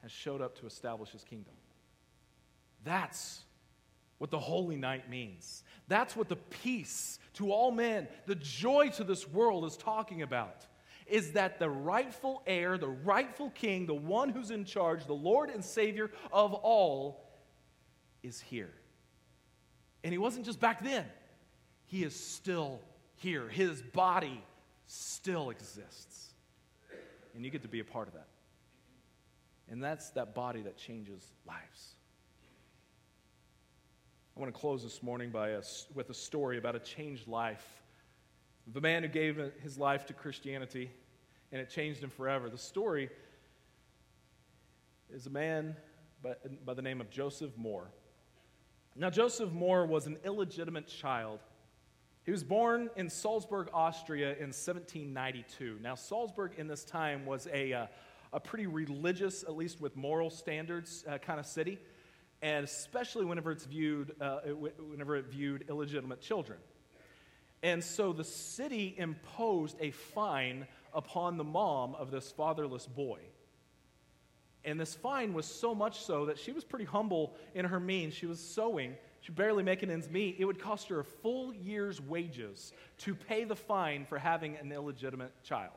has 0.00 0.10
showed 0.10 0.40
up 0.40 0.58
to 0.60 0.66
establish 0.66 1.10
his 1.10 1.22
kingdom. 1.22 1.52
That's 2.82 3.42
what 4.16 4.30
the 4.30 4.38
holy 4.38 4.76
night 4.76 5.10
means. 5.10 5.62
That's 5.88 6.16
what 6.16 6.30
the 6.30 6.36
peace 6.36 7.18
to 7.34 7.52
all 7.52 7.70
men, 7.70 8.08
the 8.24 8.34
joy 8.34 8.88
to 8.96 9.04
this 9.04 9.28
world 9.28 9.66
is 9.66 9.76
talking 9.76 10.22
about 10.22 10.66
is 11.06 11.32
that 11.32 11.58
the 11.58 11.68
rightful 11.68 12.42
heir, 12.46 12.78
the 12.78 12.88
rightful 12.88 13.50
king, 13.50 13.84
the 13.84 13.92
one 13.92 14.30
who's 14.30 14.50
in 14.50 14.64
charge, 14.64 15.04
the 15.04 15.12
Lord 15.12 15.50
and 15.50 15.62
Savior 15.62 16.10
of 16.32 16.54
all, 16.54 17.28
is 18.22 18.40
here. 18.40 18.72
And 20.02 20.12
he 20.12 20.18
wasn't 20.18 20.46
just 20.46 20.60
back 20.60 20.82
then, 20.82 21.04
he 21.84 22.04
is 22.04 22.18
still 22.18 22.80
here. 23.20 23.48
His 23.48 23.80
body 23.80 24.42
still 24.86 25.50
exists. 25.50 26.32
And 27.34 27.44
you 27.44 27.50
get 27.50 27.62
to 27.62 27.68
be 27.68 27.80
a 27.80 27.84
part 27.84 28.08
of 28.08 28.14
that. 28.14 28.26
And 29.70 29.82
that's 29.82 30.10
that 30.10 30.34
body 30.34 30.62
that 30.62 30.76
changes 30.76 31.24
lives. 31.46 31.94
I 34.36 34.40
want 34.40 34.52
to 34.52 34.58
close 34.58 34.82
this 34.82 35.02
morning 35.02 35.30
by 35.30 35.50
a, 35.50 35.62
with 35.94 36.10
a 36.10 36.14
story 36.14 36.58
about 36.58 36.74
a 36.74 36.80
changed 36.80 37.28
life 37.28 37.80
the 38.72 38.80
man 38.80 39.02
who 39.02 39.08
gave 39.08 39.40
his 39.62 39.78
life 39.78 40.06
to 40.06 40.12
Christianity, 40.12 40.90
and 41.52 41.60
it 41.60 41.70
changed 41.70 42.02
him 42.02 42.10
forever. 42.10 42.48
The 42.48 42.58
story 42.58 43.10
is 45.12 45.26
a 45.26 45.30
man 45.30 45.76
by, 46.22 46.34
by 46.64 46.74
the 46.74 46.82
name 46.82 47.00
of 47.00 47.10
Joseph 47.10 47.50
Mohr. 47.58 47.86
Now, 48.96 49.10
Joseph 49.10 49.50
Mohr 49.50 49.88
was 49.88 50.06
an 50.06 50.18
illegitimate 50.24 50.86
child. 50.86 51.40
He 52.24 52.32
was 52.32 52.44
born 52.44 52.90
in 52.96 53.08
Salzburg, 53.08 53.70
Austria 53.72 54.32
in 54.32 54.52
1792. 54.52 55.78
Now, 55.82 55.94
Salzburg 55.94 56.52
in 56.58 56.66
this 56.66 56.84
time 56.84 57.24
was 57.24 57.48
a, 57.50 57.72
uh, 57.72 57.86
a 58.32 58.40
pretty 58.40 58.66
religious, 58.66 59.42
at 59.42 59.56
least 59.56 59.80
with 59.80 59.96
moral 59.96 60.28
standards, 60.28 61.04
uh, 61.08 61.16
kind 61.16 61.40
of 61.40 61.46
city, 61.46 61.78
and 62.42 62.64
especially 62.64 63.24
whenever 63.24 63.50
it's 63.50 63.64
viewed, 63.64 64.14
uh, 64.20 64.40
whenever 64.90 65.16
it 65.16 65.26
viewed 65.26 65.64
illegitimate 65.70 66.20
children. 66.20 66.58
And 67.62 67.82
so 67.82 68.12
the 68.12 68.24
city 68.24 68.94
imposed 68.98 69.76
a 69.80 69.90
fine 69.90 70.66
upon 70.92 71.38
the 71.38 71.44
mom 71.44 71.94
of 71.94 72.10
this 72.10 72.30
fatherless 72.30 72.86
boy. 72.86 73.20
And 74.64 74.78
this 74.78 74.94
fine 74.94 75.32
was 75.32 75.46
so 75.46 75.74
much 75.74 76.00
so 76.00 76.26
that 76.26 76.38
she 76.38 76.52
was 76.52 76.64
pretty 76.64 76.84
humble 76.84 77.34
in 77.54 77.64
her 77.64 77.80
means. 77.80 78.12
She 78.12 78.26
was 78.26 78.40
sewing, 78.40 78.94
she 79.20 79.32
barely 79.32 79.62
making 79.62 79.90
ends 79.90 80.08
meet. 80.08 80.36
It 80.38 80.44
would 80.44 80.60
cost 80.60 80.88
her 80.88 81.00
a 81.00 81.04
full 81.04 81.52
year's 81.54 82.00
wages 82.00 82.72
to 82.98 83.14
pay 83.14 83.44
the 83.44 83.56
fine 83.56 84.04
for 84.04 84.18
having 84.18 84.56
an 84.56 84.72
illegitimate 84.72 85.32
child. 85.42 85.76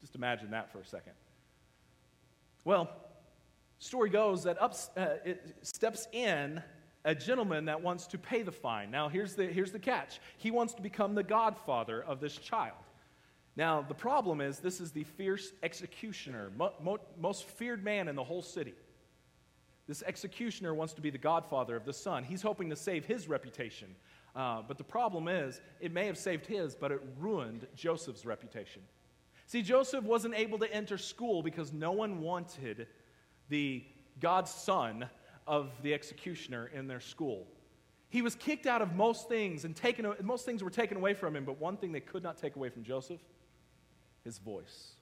Just 0.00 0.14
imagine 0.14 0.50
that 0.50 0.72
for 0.72 0.78
a 0.78 0.86
second. 0.86 1.12
Well, 2.64 2.90
story 3.78 4.10
goes 4.10 4.44
that 4.44 4.60
up, 4.60 4.74
uh, 4.96 5.06
it 5.24 5.56
steps 5.62 6.08
in 6.12 6.62
a 7.04 7.14
gentleman 7.14 7.64
that 7.66 7.82
wants 7.82 8.06
to 8.08 8.18
pay 8.18 8.42
the 8.42 8.52
fine. 8.52 8.90
Now, 8.90 9.08
here's 9.08 9.34
the, 9.34 9.46
here's 9.46 9.72
the 9.72 9.78
catch 9.78 10.20
he 10.38 10.50
wants 10.50 10.74
to 10.74 10.82
become 10.82 11.14
the 11.14 11.22
godfather 11.22 12.02
of 12.02 12.20
this 12.20 12.36
child. 12.36 12.76
Now, 13.54 13.82
the 13.86 13.94
problem 13.94 14.40
is, 14.40 14.60
this 14.60 14.80
is 14.80 14.92
the 14.92 15.04
fierce 15.04 15.52
executioner, 15.62 16.50
mo- 16.56 16.72
mo- 16.82 17.00
most 17.20 17.44
feared 17.44 17.84
man 17.84 18.08
in 18.08 18.16
the 18.16 18.24
whole 18.24 18.40
city. 18.40 18.72
This 19.88 20.02
executioner 20.02 20.74
wants 20.74 20.92
to 20.94 21.00
be 21.00 21.10
the 21.10 21.18
godfather 21.18 21.76
of 21.76 21.84
the 21.84 21.92
son. 21.92 22.24
He's 22.24 22.42
hoping 22.42 22.70
to 22.70 22.76
save 22.76 23.04
his 23.04 23.28
reputation. 23.28 23.94
Uh, 24.34 24.62
but 24.66 24.78
the 24.78 24.84
problem 24.84 25.28
is, 25.28 25.60
it 25.80 25.92
may 25.92 26.06
have 26.06 26.16
saved 26.16 26.46
his, 26.46 26.74
but 26.74 26.92
it 26.92 27.02
ruined 27.18 27.66
Joseph's 27.74 28.24
reputation. 28.24 28.82
See, 29.46 29.60
Joseph 29.62 30.04
wasn't 30.04 30.34
able 30.34 30.58
to 30.60 30.72
enter 30.72 30.96
school 30.96 31.42
because 31.42 31.72
no 31.72 31.92
one 31.92 32.20
wanted 32.20 32.86
the 33.48 33.84
God's 34.20 34.50
son 34.50 35.08
of 35.46 35.70
the 35.82 35.92
executioner 35.92 36.70
in 36.72 36.86
their 36.86 37.00
school. 37.00 37.46
He 38.08 38.22
was 38.22 38.34
kicked 38.34 38.66
out 38.66 38.82
of 38.82 38.94
most 38.94 39.28
things, 39.28 39.64
and 39.64 39.74
taken, 39.74 40.06
most 40.22 40.44
things 40.44 40.62
were 40.62 40.70
taken 40.70 40.96
away 40.96 41.14
from 41.14 41.34
him, 41.34 41.44
but 41.44 41.60
one 41.60 41.76
thing 41.76 41.92
they 41.92 42.00
could 42.00 42.22
not 42.22 42.36
take 42.38 42.56
away 42.56 42.68
from 42.68 42.84
Joseph 42.84 43.20
his 44.24 44.38
voice. 44.38 44.92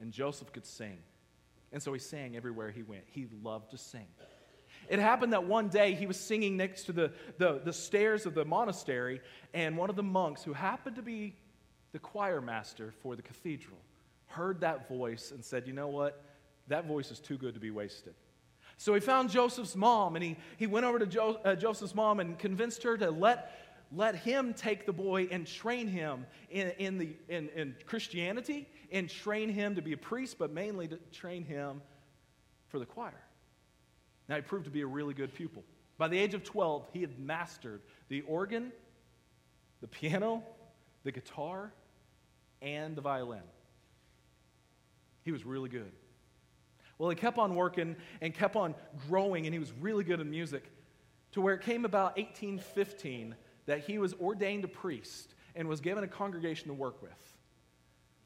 And 0.00 0.12
Joseph 0.12 0.52
could 0.52 0.66
sing. 0.66 0.98
And 1.72 1.82
so 1.82 1.92
he 1.92 1.98
sang 1.98 2.36
everywhere 2.36 2.70
he 2.70 2.82
went. 2.82 3.04
He 3.06 3.26
loved 3.42 3.70
to 3.72 3.78
sing. 3.78 4.06
It 4.88 4.98
happened 4.98 5.32
that 5.32 5.44
one 5.44 5.68
day 5.68 5.94
he 5.94 6.06
was 6.06 6.18
singing 6.18 6.56
next 6.56 6.84
to 6.84 6.92
the, 6.92 7.12
the, 7.36 7.60
the 7.62 7.72
stairs 7.72 8.24
of 8.24 8.34
the 8.34 8.44
monastery, 8.44 9.20
and 9.52 9.76
one 9.76 9.90
of 9.90 9.96
the 9.96 10.02
monks, 10.02 10.42
who 10.42 10.54
happened 10.54 10.96
to 10.96 11.02
be 11.02 11.36
the 11.92 11.98
choir 11.98 12.40
master 12.40 12.92
for 13.02 13.14
the 13.14 13.22
cathedral, 13.22 13.78
heard 14.26 14.60
that 14.60 14.88
voice 14.88 15.30
and 15.30 15.44
said, 15.44 15.66
You 15.66 15.72
know 15.74 15.88
what? 15.88 16.24
That 16.68 16.86
voice 16.86 17.10
is 17.10 17.18
too 17.18 17.36
good 17.36 17.54
to 17.54 17.60
be 17.60 17.70
wasted. 17.70 18.14
So 18.76 18.94
he 18.94 19.00
found 19.00 19.30
Joseph's 19.30 19.74
mom, 19.74 20.14
and 20.14 20.24
he, 20.24 20.36
he 20.56 20.66
went 20.66 20.86
over 20.86 20.98
to 21.00 21.06
jo- 21.06 21.40
uh, 21.44 21.56
Joseph's 21.56 21.94
mom 21.94 22.20
and 22.20 22.38
convinced 22.38 22.82
her 22.84 22.96
to 22.96 23.10
let, 23.10 23.67
let 23.94 24.16
him 24.16 24.52
take 24.54 24.86
the 24.86 24.92
boy 24.92 25.28
and 25.30 25.46
train 25.46 25.88
him 25.88 26.26
in, 26.50 26.68
in, 26.78 26.98
the, 26.98 27.16
in, 27.28 27.48
in 27.50 27.74
Christianity 27.86 28.68
and 28.92 29.08
train 29.08 29.48
him 29.48 29.74
to 29.76 29.82
be 29.82 29.92
a 29.92 29.96
priest, 29.96 30.36
but 30.38 30.52
mainly 30.52 30.88
to 30.88 30.96
train 31.12 31.44
him 31.44 31.80
for 32.66 32.78
the 32.78 32.86
choir. 32.86 33.20
Now, 34.28 34.36
he 34.36 34.42
proved 34.42 34.66
to 34.66 34.70
be 34.70 34.82
a 34.82 34.86
really 34.86 35.14
good 35.14 35.34
pupil. 35.34 35.64
By 35.96 36.08
the 36.08 36.18
age 36.18 36.34
of 36.34 36.44
12, 36.44 36.88
he 36.92 37.00
had 37.00 37.18
mastered 37.18 37.80
the 38.08 38.20
organ, 38.22 38.72
the 39.80 39.88
piano, 39.88 40.42
the 41.04 41.12
guitar, 41.12 41.72
and 42.60 42.94
the 42.94 43.00
violin. 43.00 43.42
He 45.24 45.32
was 45.32 45.44
really 45.44 45.68
good. 45.68 45.92
Well, 46.98 47.10
he 47.10 47.16
kept 47.16 47.38
on 47.38 47.54
working 47.54 47.96
and 48.20 48.34
kept 48.34 48.56
on 48.56 48.74
growing, 49.08 49.46
and 49.46 49.54
he 49.54 49.58
was 49.58 49.72
really 49.80 50.04
good 50.04 50.20
in 50.20 50.30
music 50.30 50.64
to 51.32 51.40
where 51.40 51.54
it 51.54 51.62
came 51.62 51.84
about 51.84 52.16
1815 52.16 53.34
that 53.68 53.80
he 53.80 53.98
was 53.98 54.14
ordained 54.14 54.64
a 54.64 54.68
priest 54.68 55.34
and 55.54 55.68
was 55.68 55.80
given 55.80 56.02
a 56.02 56.08
congregation 56.08 56.68
to 56.68 56.74
work 56.74 57.02
with. 57.02 57.36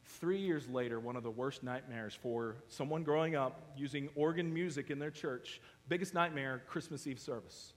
Three 0.05 0.39
years 0.39 0.69
later, 0.69 1.01
one 1.01 1.17
of 1.17 1.25
the 1.25 1.31
worst 1.31 1.65
nightmares 1.65 2.15
for 2.15 2.55
someone 2.69 3.03
growing 3.03 3.35
up 3.35 3.73
using 3.77 4.09
organ 4.15 4.55
music 4.55 4.89
in 4.89 5.01
their 5.01 5.11
church, 5.11 5.61
biggest 5.89 6.15
nightmare, 6.15 6.63
Christmas 6.69 7.09
Eve 7.09 7.19
service. 7.19 7.73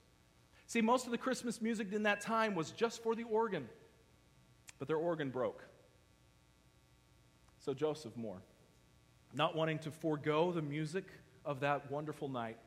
See, 0.67 0.80
most 0.80 1.06
of 1.06 1.12
the 1.12 1.17
Christmas 1.17 1.60
music 1.60 1.91
in 1.91 2.04
that 2.04 2.21
time 2.21 2.54
was 2.54 2.69
just 2.69 3.01
for 3.01 3.15
the 3.15 3.23
organ, 3.23 3.67
but 4.78 4.88
their 4.88 4.97
organ 4.97 5.32
broke. 5.32 5.63
So 7.58 7.73
Joseph 7.73 8.13
Mohr 8.15 8.38
not 9.34 9.56
wanting 9.56 9.80
to 9.80 9.91
forego 9.91 10.51
the 10.51 10.62
music 10.62 11.06
of 11.43 11.62
that 11.62 11.91
wonderful 11.91 12.30
night, 12.30 12.58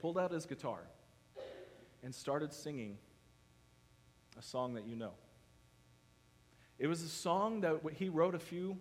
pulled 0.00 0.16
out 0.16 0.30
his 0.30 0.46
guitar 0.46 0.78
and 2.04 2.14
started 2.14 2.52
singing 2.52 2.96
a 4.38 4.42
song 4.42 4.74
that 4.74 4.86
you 4.86 4.96
know. 4.96 5.12
It 6.78 6.88
was 6.88 7.02
a 7.02 7.08
song 7.08 7.60
that 7.62 7.80
he 7.94 8.08
wrote 8.08 8.34
a 8.34 8.38
few 8.38 8.76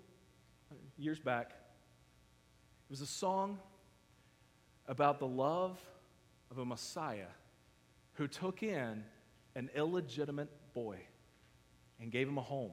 years 0.98 1.20
back. 1.20 1.52
It 1.52 2.92
was 2.92 3.02
a 3.02 3.08
song 3.08 3.60
about 4.88 5.20
the 5.20 5.28
love 5.28 5.80
of 6.52 6.58
a 6.58 6.66
Messiah 6.66 7.28
who 8.14 8.28
took 8.28 8.64
in 8.64 9.04
an 9.56 9.70
illegitimate 9.76 10.50
boy 10.74 10.98
and 12.00 12.12
gave 12.12 12.28
him 12.28 12.38
a 12.38 12.42
home, 12.42 12.72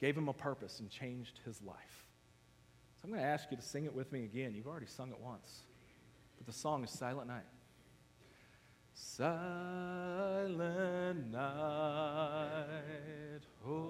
gave 0.00 0.16
him 0.16 0.28
a 0.28 0.32
purpose, 0.32 0.80
and 0.80 0.90
changed 0.90 1.40
his 1.44 1.60
life. 1.62 2.08
So 2.96 3.04
I'm 3.04 3.10
going 3.10 3.22
to 3.22 3.28
ask 3.28 3.50
you 3.50 3.56
to 3.56 3.62
sing 3.62 3.84
it 3.84 3.94
with 3.94 4.10
me 4.12 4.24
again. 4.24 4.54
You've 4.54 4.66
already 4.66 4.86
sung 4.86 5.10
it 5.10 5.20
once. 5.20 5.60
But 6.38 6.46
the 6.46 6.52
song 6.52 6.84
is 6.84 6.90
Silent 6.90 7.28
Night. 7.28 7.44
Silent 8.96 10.52
night, 11.32 11.40
holy 13.60 13.83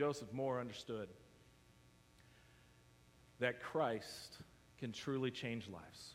Joseph 0.00 0.32
Mohr 0.34 0.58
understood 0.58 1.10
that 3.38 3.62
Christ 3.62 4.38
can 4.78 4.92
truly 4.92 5.30
change 5.30 5.68
lives. 5.68 6.14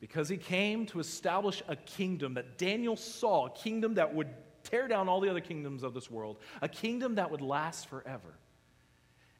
Because 0.00 0.30
he 0.30 0.38
came 0.38 0.86
to 0.86 0.98
establish 0.98 1.62
a 1.68 1.76
kingdom 1.76 2.32
that 2.32 2.56
Daniel 2.56 2.96
saw, 2.96 3.48
a 3.48 3.50
kingdom 3.50 3.92
that 3.96 4.14
would 4.14 4.28
tear 4.64 4.88
down 4.88 5.10
all 5.10 5.20
the 5.20 5.28
other 5.28 5.42
kingdoms 5.42 5.82
of 5.82 5.92
this 5.92 6.10
world, 6.10 6.38
a 6.62 6.68
kingdom 6.70 7.16
that 7.16 7.30
would 7.30 7.42
last 7.42 7.86
forever. 7.86 8.32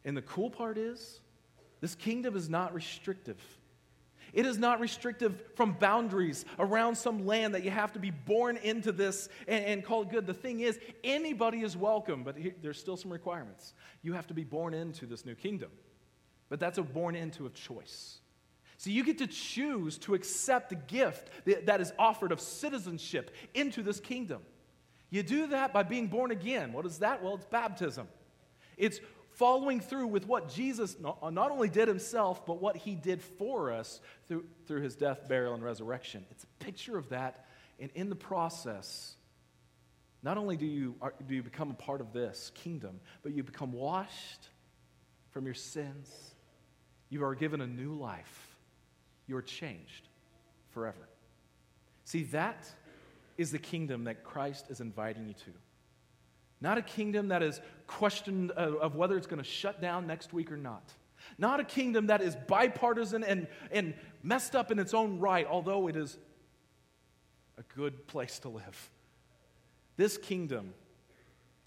And 0.04 0.14
the 0.14 0.20
cool 0.20 0.50
part 0.50 0.76
is, 0.76 1.20
this 1.80 1.94
kingdom 1.94 2.36
is 2.36 2.50
not 2.50 2.74
restrictive. 2.74 3.40
It 4.32 4.46
is 4.46 4.58
not 4.58 4.80
restrictive 4.80 5.42
from 5.56 5.72
boundaries 5.72 6.44
around 6.58 6.96
some 6.96 7.26
land 7.26 7.54
that 7.54 7.64
you 7.64 7.70
have 7.70 7.92
to 7.92 7.98
be 7.98 8.10
born 8.10 8.56
into 8.56 8.90
this 8.90 9.28
and, 9.46 9.64
and 9.64 9.84
call 9.84 10.02
it 10.02 10.10
good. 10.10 10.26
The 10.26 10.34
thing 10.34 10.60
is, 10.60 10.78
anybody 11.04 11.60
is 11.62 11.76
welcome, 11.76 12.24
but 12.24 12.36
here, 12.36 12.54
there's 12.62 12.78
still 12.78 12.96
some 12.96 13.12
requirements. 13.12 13.74
You 14.02 14.14
have 14.14 14.26
to 14.28 14.34
be 14.34 14.44
born 14.44 14.72
into 14.72 15.04
this 15.04 15.26
new 15.26 15.34
kingdom. 15.34 15.70
But 16.48 16.60
that's 16.60 16.78
a 16.78 16.82
born 16.82 17.14
into 17.14 17.44
of 17.44 17.54
choice. 17.54 18.18
So 18.78 18.90
you 18.90 19.04
get 19.04 19.18
to 19.18 19.26
choose 19.26 19.96
to 19.98 20.14
accept 20.14 20.70
the 20.70 20.76
gift 20.76 21.30
that 21.66 21.80
is 21.80 21.92
offered 21.98 22.32
of 22.32 22.40
citizenship 22.40 23.30
into 23.54 23.82
this 23.82 24.00
kingdom. 24.00 24.42
You 25.10 25.22
do 25.22 25.46
that 25.48 25.72
by 25.74 25.82
being 25.82 26.08
born 26.08 26.30
again. 26.30 26.72
What 26.72 26.86
is 26.86 26.98
that? 26.98 27.22
Well, 27.22 27.34
it's 27.34 27.44
baptism. 27.44 28.08
It's 28.76 28.98
following 29.34 29.80
through 29.80 30.06
with 30.08 30.26
what 30.26 30.48
Jesus 30.48 30.96
not, 31.00 31.18
uh, 31.22 31.30
not 31.30 31.50
only 31.50 31.68
did 31.68 31.88
himself, 31.88 32.44
but 32.46 32.60
what 32.60 32.76
he 32.76 32.94
did 32.94 33.22
for 33.22 33.72
us 33.72 34.00
through, 34.28 34.44
through 34.66 34.82
his 34.82 34.94
death, 34.94 35.28
burial, 35.28 35.54
and 35.54 35.62
resurrection. 35.62 36.24
It's 36.30 36.44
a 36.44 36.64
picture 36.64 36.98
of 36.98 37.08
that. 37.10 37.46
And 37.80 37.90
in 37.94 38.08
the 38.08 38.16
process, 38.16 39.14
not 40.22 40.38
only 40.38 40.56
do 40.56 40.66
you, 40.66 40.94
do 41.26 41.34
you 41.34 41.42
become 41.42 41.70
a 41.70 41.74
part 41.74 42.00
of 42.00 42.12
this 42.12 42.52
kingdom, 42.54 43.00
but 43.22 43.32
you 43.32 43.42
become 43.42 43.72
washed 43.72 44.48
from 45.30 45.46
your 45.46 45.54
sins. 45.54 46.34
You 47.08 47.24
are 47.24 47.34
given 47.34 47.60
a 47.60 47.66
new 47.66 47.94
life. 47.94 48.56
You 49.26 49.36
are 49.36 49.42
changed 49.42 50.08
forever. 50.70 51.08
See, 52.04 52.24
that 52.24 52.66
is 53.38 53.50
the 53.50 53.58
kingdom 53.58 54.04
that 54.04 54.24
Christ 54.24 54.66
is 54.68 54.80
inviting 54.80 55.26
you 55.26 55.34
to. 55.34 55.50
Not 56.62 56.78
a 56.78 56.82
kingdom 56.82 57.28
that 57.28 57.42
is 57.42 57.60
questioned 57.88 58.52
of, 58.52 58.94
whether 58.94 59.16
it's 59.16 59.26
going 59.26 59.42
to 59.42 59.48
shut 59.48 59.80
down 59.80 60.06
next 60.06 60.32
week 60.32 60.52
or 60.52 60.56
not. 60.56 60.92
Not 61.36 61.58
a 61.58 61.64
kingdom 61.64 62.06
that 62.06 62.22
is 62.22 62.36
bipartisan 62.46 63.24
and, 63.24 63.48
and 63.72 63.94
messed 64.22 64.54
up 64.54 64.70
in 64.70 64.78
its 64.78 64.94
own 64.94 65.18
right, 65.18 65.44
although 65.44 65.88
it 65.88 65.96
is 65.96 66.16
a 67.58 67.62
good 67.74 68.06
place 68.06 68.38
to 68.40 68.48
live. 68.48 68.90
This 69.96 70.16
kingdom 70.16 70.72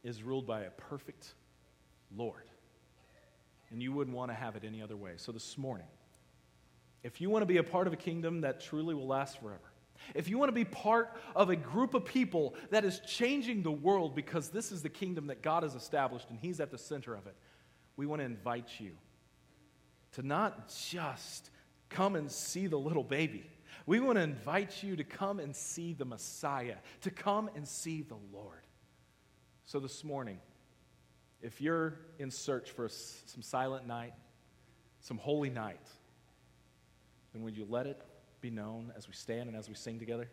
is 0.02 0.24
ruled 0.24 0.48
by 0.48 0.62
a 0.62 0.70
perfect 0.70 1.34
Lord. 2.16 2.44
And 3.72 3.84
you 3.84 3.92
wouldn't 3.92 4.16
want 4.16 4.32
to 4.32 4.36
have 4.36 4.56
it 4.56 4.64
any 4.66 4.82
other 4.82 4.96
way. 4.96 5.14
So 5.18 5.34
this 5.34 5.58
morning, 5.58 5.88
if 7.04 7.20
you 7.20 7.30
want 7.30 7.42
to 7.42 7.48
be 7.48 7.58
a 7.58 7.64
part 7.64 7.88
of 7.88 7.92
a 7.92 7.98
kingdom 7.98 8.42
that 8.42 8.62
truly 8.62 8.96
will 8.96 9.08
last 9.08 9.42
forever, 9.42 9.60
if 10.14 10.30
you 10.30 10.38
want 10.38 10.50
to 10.50 10.54
be 10.56 10.66
part 10.66 11.16
of 11.36 11.50
a 11.50 11.56
group 11.56 11.94
of 11.94 12.06
people 12.06 12.56
that 12.70 12.86
is 12.86 13.00
changing 13.08 13.64
the 13.64 13.72
world 13.72 14.16
because 14.16 14.50
this 14.50 14.72
is 14.72 14.82
the 14.82 14.90
kingdom 14.90 15.28
that 15.28 15.42
God 15.42 15.64
has 15.64 15.76
established 15.76 16.30
and 16.30 16.40
He's 16.40 16.60
at 16.60 16.72
the 16.72 16.78
center 16.78 17.16
of 17.16 17.28
it, 17.28 17.36
we 17.98 18.06
want 18.06 18.22
to 18.22 18.26
invite 18.26 18.70
you 18.80 18.92
to 20.14 20.24
not 20.24 20.74
just 20.90 21.50
come 21.90 22.16
and 22.16 22.32
see 22.32 22.68
the 22.68 22.78
little 22.78 23.04
baby. 23.04 23.50
We 23.86 24.00
want 24.00 24.18
to 24.18 24.22
invite 24.22 24.82
you 24.82 24.96
to 24.96 25.04
come 25.04 25.40
and 25.40 25.56
see 25.56 25.94
the 25.94 26.06
Messiah, 26.06 26.76
to 27.02 27.12
come 27.12 27.50
and 27.56 27.68
see 27.68 28.02
the 28.02 28.18
Lord. 28.34 28.66
So 29.66 29.80
this 29.80 30.04
morning, 30.04 30.40
if 31.42 31.62
you're 31.62 32.00
in 32.18 32.32
search 32.32 32.72
for 32.72 32.88
some 32.90 33.42
silent 33.42 33.88
night, 33.88 34.14
some 35.02 35.18
holy 35.18 35.50
night, 35.50 35.88
then 37.34 37.44
would 37.44 37.58
you 37.58 37.66
let 37.70 37.86
it 37.86 38.02
be 38.46 38.52
known 38.52 38.94
as 38.96 39.08
we 39.08 39.14
stand 39.16 39.50
and 39.50 39.58
as 39.58 39.68
we 39.68 39.74
sing 39.74 39.98
together? 39.98 40.30